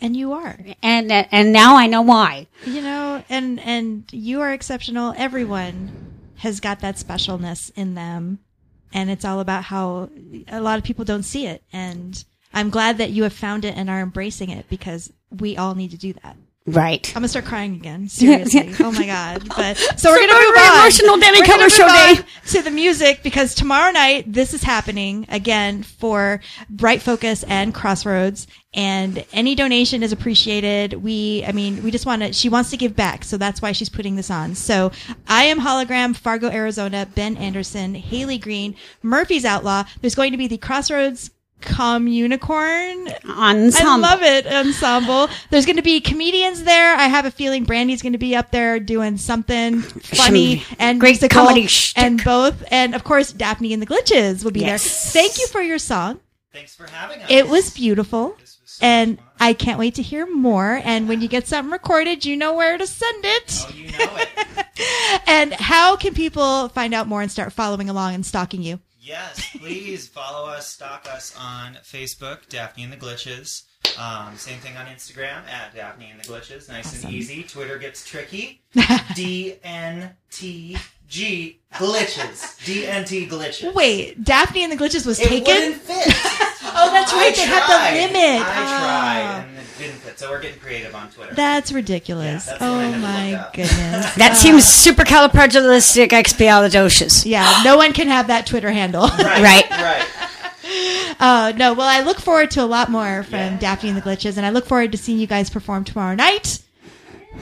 And 0.01 0.17
you 0.17 0.33
are. 0.33 0.59
and 0.83 1.13
and 1.13 1.53
now 1.53 1.77
i 1.77 1.87
know 1.87 2.03
why 2.03 2.47
You 2.65 2.83
know, 2.83 3.23
and 3.29 3.61
and 3.61 4.05
you 4.13 4.41
are 4.41 4.53
exceptional. 4.53 5.15
Everyone 5.17 5.91
has 6.37 6.61
got 6.61 6.81
that 6.81 6.97
specialness 6.97 7.71
in 7.77 7.95
them, 7.95 8.39
and 8.93 9.11
it's 9.11 9.25
all 9.25 9.41
about 9.41 9.65
how 9.65 10.09
a 10.49 10.61
lot 10.61 10.79
of 10.79 10.85
people 10.85 11.05
don't 11.05 11.23
see 11.23 11.47
it. 11.47 11.63
And 11.73 12.23
I'm 12.53 12.71
glad 12.71 12.99
that 12.99 13.11
you 13.11 13.23
have 13.25 13.33
found 13.35 13.65
it 13.65 13.77
and 13.77 13.91
are 13.91 14.01
embracing 14.01 14.51
it 14.51 14.69
because 14.69 15.13
we 15.31 15.57
all 15.57 15.75
need 15.75 15.91
to 15.91 15.99
do 15.99 16.13
that. 16.23 16.37
Right 16.67 17.09
I'm 17.09 17.15
gonna 17.15 17.29
start 17.29 17.47
crying 17.47 17.75
again. 17.75 18.09
Seriously. 18.11 18.75
oh 18.81 18.93
my 18.93 19.07
god. 19.07 19.49
But 19.57 19.77
so 19.97 20.11
we're 20.11 20.27
gonna 20.27 20.35
move 20.35 20.57
on. 20.59 20.81
emotional 20.81 21.17
Dani 21.17 21.47
gonna 21.47 21.71
show 21.71 21.89
day. 21.89 22.15
to 22.49 22.63
the 22.63 22.71
music 22.71 23.23
because 23.23 23.55
tomorrow 23.55 23.91
night 23.91 24.31
this 24.31 24.53
is 24.53 24.63
happening 24.63 25.27
again 25.31 25.83
for 25.83 26.41
Bright 26.69 27.01
Focus 27.03 27.45
and 27.45 27.75
Crossroads. 27.75 28.47
And 28.73 29.25
any 29.33 29.57
donation 29.57 30.05
is 30.05 30.13
appreciated. 30.13 30.93
We, 30.93 31.45
I 31.45 31.51
mean, 31.51 31.83
we 31.83 31.91
just 31.91 32.07
want 32.07 32.23
to. 32.23 32.33
She 32.33 32.49
wants 32.49 32.71
to 32.71 32.77
give 32.77 32.95
back, 32.95 33.25
so 33.25 33.37
that's 33.37 33.61
why 33.61 33.73
she's 33.73 33.89
putting 33.89 34.15
this 34.15 34.31
on. 34.31 34.55
So 34.55 34.93
I 35.27 35.45
am 35.45 35.59
hologram, 35.59 36.15
Fargo, 36.15 36.49
Arizona, 36.49 37.09
Ben 37.17 37.37
Anderson, 37.37 37.97
Haley 37.97 38.39
Green, 38.39 38.77
Murphy's 39.03 39.45
Outlaw. 39.45 39.85
There's 40.01 40.15
going 40.15 40.31
to 40.31 40.39
be 40.39 40.47
the 40.47 40.57
Crossroads 40.57 41.33
Communicorn 41.61 43.09
ensemble. 43.29 44.05
I 44.05 44.11
love 44.11 44.23
it 44.23 44.47
ensemble. 44.47 45.29
There's 45.51 45.67
going 45.67 45.77
to 45.77 45.83
be 45.83 46.01
comedians 46.01 46.65
there. 46.65 46.95
I 46.97 47.05
have 47.09 47.25
a 47.27 47.31
feeling 47.31 47.65
Brandi's 47.65 48.03
going 48.03 48.13
to 48.13 48.19
be 48.19 48.35
up 48.37 48.51
there 48.51 48.81
doing 48.81 49.17
something 49.17 49.81
funny 49.83 50.61
Some 50.61 50.77
and 50.79 51.01
great 51.01 51.13
musical 51.21 51.43
comedy 51.45 51.67
shtick. 51.67 52.03
and 52.03 52.23
both. 52.25 52.65
And 52.71 52.95
of 52.95 53.05
course, 53.05 53.33
Daphne 53.33 53.73
and 53.73 53.83
the 53.83 53.87
Glitches 53.87 54.45
will 54.45 54.51
be 54.51 54.61
Yes. 54.61 55.13
there. 55.13 55.23
Thank 55.23 55.39
you 55.39 55.47
for 55.49 55.61
your 55.63 55.79
song. 55.79 56.21
Thanks 56.53 56.75
for 56.75 56.87
having 56.89 57.21
us. 57.21 57.31
It 57.31 57.49
was 57.49 57.71
beautiful. 57.71 58.37
Was 58.41 58.59
so 58.65 58.85
And 58.85 59.19
fun. 59.19 59.27
I 59.39 59.53
can't 59.53 59.79
wait 59.79 59.95
to 59.97 60.03
hear 60.03 60.27
more. 60.27 60.81
And 60.85 61.09
when 61.09 61.21
you 61.21 61.29
get 61.29 61.47
something 61.47 61.71
recorded, 61.71 62.25
you 62.25 62.37
know 62.37 62.55
where 62.55 62.77
to 62.77 62.87
send 62.87 63.25
it. 63.25 63.65
Oh, 63.69 63.73
you 63.75 63.93
know 63.93 64.17
it. 64.17 64.29
And 65.27 65.53
how 65.53 65.97
can 65.97 66.15
people 66.15 66.71
find 66.71 66.95
out 66.95 67.07
more 67.07 67.21
and 67.21 67.31
start 67.31 67.53
following 67.53 67.91
along 67.91 68.15
and 68.15 68.25
stalking 68.25 68.63
you? 68.63 68.81
Yes, 69.11 69.57
please 69.59 70.07
follow 70.07 70.49
us, 70.49 70.69
stalk 70.69 71.09
us 71.13 71.35
on 71.37 71.75
Facebook, 71.83 72.49
Daphne 72.49 72.85
and 72.85 72.93
the 72.93 72.97
Glitches. 72.97 73.65
Um, 73.99 74.37
same 74.37 74.61
thing 74.61 74.77
on 74.77 74.87
Instagram 74.87 75.49
at 75.49 75.75
Daphne 75.75 76.11
and 76.13 76.21
the 76.21 76.29
Glitches. 76.29 76.69
Nice 76.69 77.03
and 77.03 77.13
easy. 77.13 77.43
Twitter 77.43 77.77
gets 77.77 78.07
tricky. 78.07 78.63
DNTG 78.77 80.13
Glitches. 81.75 82.57
DNT 82.63 83.29
Glitches. 83.29 83.75
Wait, 83.75 84.23
Daphne 84.23 84.63
and 84.63 84.71
the 84.73 84.77
Glitches 84.77 85.05
was 85.05 85.19
it 85.19 85.27
taken? 85.27 85.57
wouldn't 85.57 85.83
fit. 85.83 86.15
Oh, 86.83 86.91
that's 86.93 87.13
right. 87.13 87.33
I 87.33 87.37
they 87.37 87.43
had 87.43 87.67
tried. 87.67 87.95
the 87.95 88.01
limit. 88.07 88.41
I 88.47 88.55
tried, 88.55 89.45
and 89.49 89.59
it 89.59 89.67
didn't 89.79 89.97
fit. 89.97 90.19
So 90.19 90.31
we're 90.31 90.41
getting 90.41 90.61
creative 90.61 90.95
on 90.95 91.11
Twitter. 91.11 91.35
That's 91.35 91.73
ridiculous. 91.73 92.47
Yeah, 92.47 92.59
that's 92.59 92.61
what 92.61 92.71
I 92.71 92.75
oh 92.75 92.79
had 92.81 92.93
to 92.95 92.99
my 93.01 93.33
up. 93.35 93.53
goodness. 93.55 94.15
That 94.17 94.37
seems 94.37 94.65
supercalifragilisticexpialidocious. 94.65 97.27
Yeah, 97.27 97.61
no 97.65 97.77
one 97.77 97.93
can 97.93 98.09
have 98.09 98.29
that 98.29 98.47
Twitter 98.47 98.71
handle. 98.71 99.09
right. 99.09 99.67
Right. 99.71 99.71
Right. 99.71 100.07
Uh, 101.19 101.53
no, 101.57 101.73
well, 101.75 101.89
I 101.89 102.03
look 102.05 102.19
forward 102.21 102.51
to 102.53 102.63
a 102.63 102.67
lot 102.67 102.89
more 102.91 103.23
from 103.25 103.35
Yeah. 103.39 103.57
Daphne 103.59 103.89
and 103.91 103.99
the 103.99 104.03
Glitches, 104.03 104.37
and 104.37 104.47
I 104.47 104.51
look 104.51 104.67
forward 104.67 104.93
to 104.93 104.99
seeing 104.99 105.19
you 105.19 105.27
guys 105.27 105.51
perform 105.51 105.83
tomorrow 105.85 106.15
night. 106.15 106.61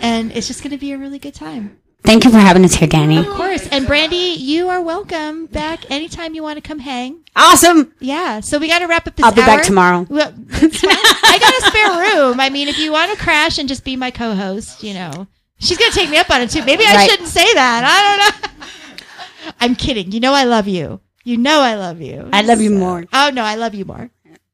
And 0.00 0.32
it's 0.32 0.46
just 0.46 0.62
going 0.62 0.70
to 0.70 0.78
be 0.78 0.92
a 0.92 0.98
really 0.98 1.18
good 1.18 1.34
time. 1.34 1.77
Thank 2.04 2.24
you 2.24 2.30
for 2.30 2.38
having 2.38 2.64
us 2.64 2.74
here, 2.74 2.88
Dani. 2.88 3.18
Of 3.20 3.26
course. 3.36 3.68
And 3.68 3.86
Brandi, 3.86 4.36
you 4.38 4.68
are 4.70 4.80
welcome 4.80 5.46
back 5.46 5.90
anytime 5.90 6.34
you 6.34 6.42
want 6.42 6.56
to 6.56 6.62
come 6.66 6.78
hang. 6.78 7.22
Awesome. 7.36 7.92
Yeah. 8.00 8.40
So 8.40 8.58
we 8.58 8.66
got 8.68 8.78
to 8.78 8.86
wrap 8.86 9.06
up 9.06 9.16
this 9.16 9.24
I'll 9.26 9.32
be 9.32 9.42
back 9.42 9.62
tomorrow. 9.64 10.06
Well. 10.08 10.32
I 10.52 11.38
got 11.40 11.54
a 11.54 11.66
spare 11.66 12.16
room. 12.22 12.40
I 12.40 12.48
mean, 12.50 12.68
if 12.68 12.78
you 12.78 12.92
want 12.92 13.12
to 13.12 13.22
crash 13.22 13.58
and 13.58 13.68
just 13.68 13.84
be 13.84 13.96
my 13.96 14.10
co-host, 14.10 14.82
you 14.82 14.94
know, 14.94 15.26
she's 15.58 15.76
going 15.76 15.90
to 15.90 15.98
take 15.98 16.08
me 16.08 16.16
up 16.16 16.30
on 16.30 16.40
it 16.40 16.50
too. 16.50 16.64
Maybe 16.64 16.84
I 16.86 16.94
Right. 16.94 17.10
shouldn't 17.10 17.28
say 17.28 17.52
that. 17.54 17.84
I 17.84 18.30
don't 18.32 18.42
know. 18.42 19.52
I'm 19.60 19.74
kidding. 19.74 20.10
You 20.12 20.20
know, 20.20 20.32
I 20.32 20.44
love 20.44 20.66
you. 20.66 21.00
You 21.24 21.36
know, 21.36 21.60
I 21.60 21.74
love 21.74 22.00
you. 22.00 22.30
I 22.32 22.40
love 22.42 22.60
you 22.62 22.70
more. 22.70 23.04
Oh 23.12 23.30
no, 23.34 23.42
I 23.42 23.56
love 23.56 23.74
you 23.74 23.84
more. 23.84 24.08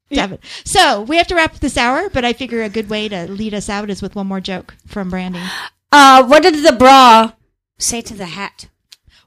Devin. 0.09 0.39
So 0.65 1.01
we 1.01 1.17
have 1.17 1.27
to 1.27 1.35
wrap 1.35 1.55
this 1.59 1.77
hour, 1.77 2.09
but 2.09 2.23
I 2.25 2.33
figure 2.33 2.61
a 2.63 2.69
good 2.69 2.89
way 2.89 3.07
to 3.07 3.27
lead 3.31 3.53
us 3.53 3.69
out 3.69 3.89
is 3.89 4.01
with 4.01 4.15
one 4.15 4.27
more 4.27 4.41
joke 4.41 4.75
from 4.85 5.09
Brandi. 5.11 5.41
Uh, 5.97 6.25
what 6.25 6.43
did 6.43 6.55
the 6.55 6.73
bra 6.73 7.31
say 7.77 8.01
to 8.01 8.13
the 8.13 8.25
hat? 8.25 8.67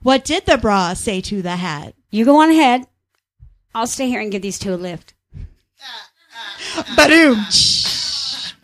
What 0.02 0.22
did 0.22 0.44
the 0.44 0.58
bra 0.58 0.92
say 0.92 1.22
to 1.22 1.40
the 1.40 1.56
hat? 1.56 1.94
You 2.10 2.26
go 2.26 2.42
on 2.42 2.50
ahead. 2.50 2.86
I'll 3.74 3.86
stay 3.86 4.06
here 4.06 4.20
and 4.20 4.30
give 4.30 4.42
these 4.42 4.58
two 4.58 4.74
a 4.74 4.76
lift. 4.76 5.14
Boom. 6.94 7.38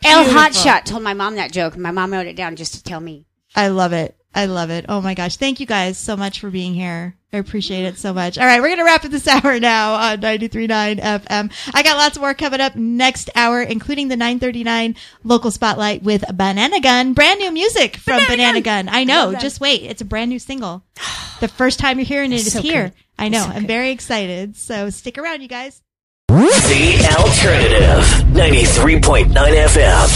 El 0.03 0.23
Hotshot 0.23 0.85
told 0.85 1.01
my 1.01 1.15
mom 1.15 1.35
that 1.37 1.51
joke, 1.51 1.73
and 1.73 1.81
my 1.81 1.89
mom 1.89 2.13
wrote 2.13 2.27
it 2.27 2.35
down 2.35 2.55
just 2.55 2.75
to 2.75 2.83
tell 2.83 2.99
me. 2.99 3.25
I 3.55 3.69
love 3.69 3.91
it. 3.91 4.15
I 4.35 4.47
love 4.47 4.69
it. 4.69 4.85
Oh 4.89 4.99
my 5.01 5.13
gosh. 5.13 5.37
Thank 5.37 5.61
you 5.61 5.65
guys 5.65 5.97
so 5.97 6.17
much 6.17 6.41
for 6.41 6.49
being 6.49 6.73
here. 6.73 7.15
I 7.31 7.37
appreciate 7.37 7.85
it 7.85 7.97
so 7.97 8.13
much. 8.13 8.37
All 8.37 8.45
right, 8.45 8.61
we're 8.61 8.67
going 8.67 8.79
to 8.79 8.83
wrap 8.85 9.03
up 9.05 9.11
this 9.11 9.27
hour 9.29 9.59
now 9.61 9.93
on 9.95 10.19
93.9 10.21 10.99
FM. 10.99 11.51
I 11.73 11.83
got 11.83 11.97
lots 11.97 12.17
more 12.19 12.33
coming 12.33 12.59
up 12.61 12.75
next 12.75 13.29
hour, 13.35 13.61
including 13.61 14.09
the 14.09 14.15
939 14.17 14.95
local 15.23 15.51
spotlight 15.51 16.03
with 16.03 16.23
Banana 16.33 16.81
Gun. 16.81 17.13
Brand 17.13 17.39
new 17.39 17.51
music 17.51 17.95
from 17.97 18.25
Banana, 18.27 18.59
Gun. 18.61 18.89
I 18.89 19.05
know. 19.05 19.33
Just 19.33 19.59
wait. 19.61 19.83
It's 19.83 20.01
a 20.01 20.05
brand 20.05 20.29
new 20.29 20.39
single. 20.39 20.83
The 21.41 21.49
first 21.49 21.79
time 21.79 21.99
you're 21.99 22.05
hearing 22.05 22.31
it 22.31 22.35
is 22.47 22.53
So 22.53 22.61
here. 22.61 22.83
good. 22.85 22.93
I 23.19 23.27
know. 23.27 23.43
So 23.43 23.49
I'm 23.49 23.59
good. 23.63 23.67
very 23.67 23.91
excited. 23.91 24.55
So 24.55 24.89
stick 24.89 25.17
around, 25.17 25.41
you 25.41 25.49
guys. 25.49 25.81
The 26.29 27.13
Alternative. 27.19 28.05
93.9 28.31 29.33
FM. 29.33 30.07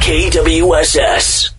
KWSS. 0.00 1.53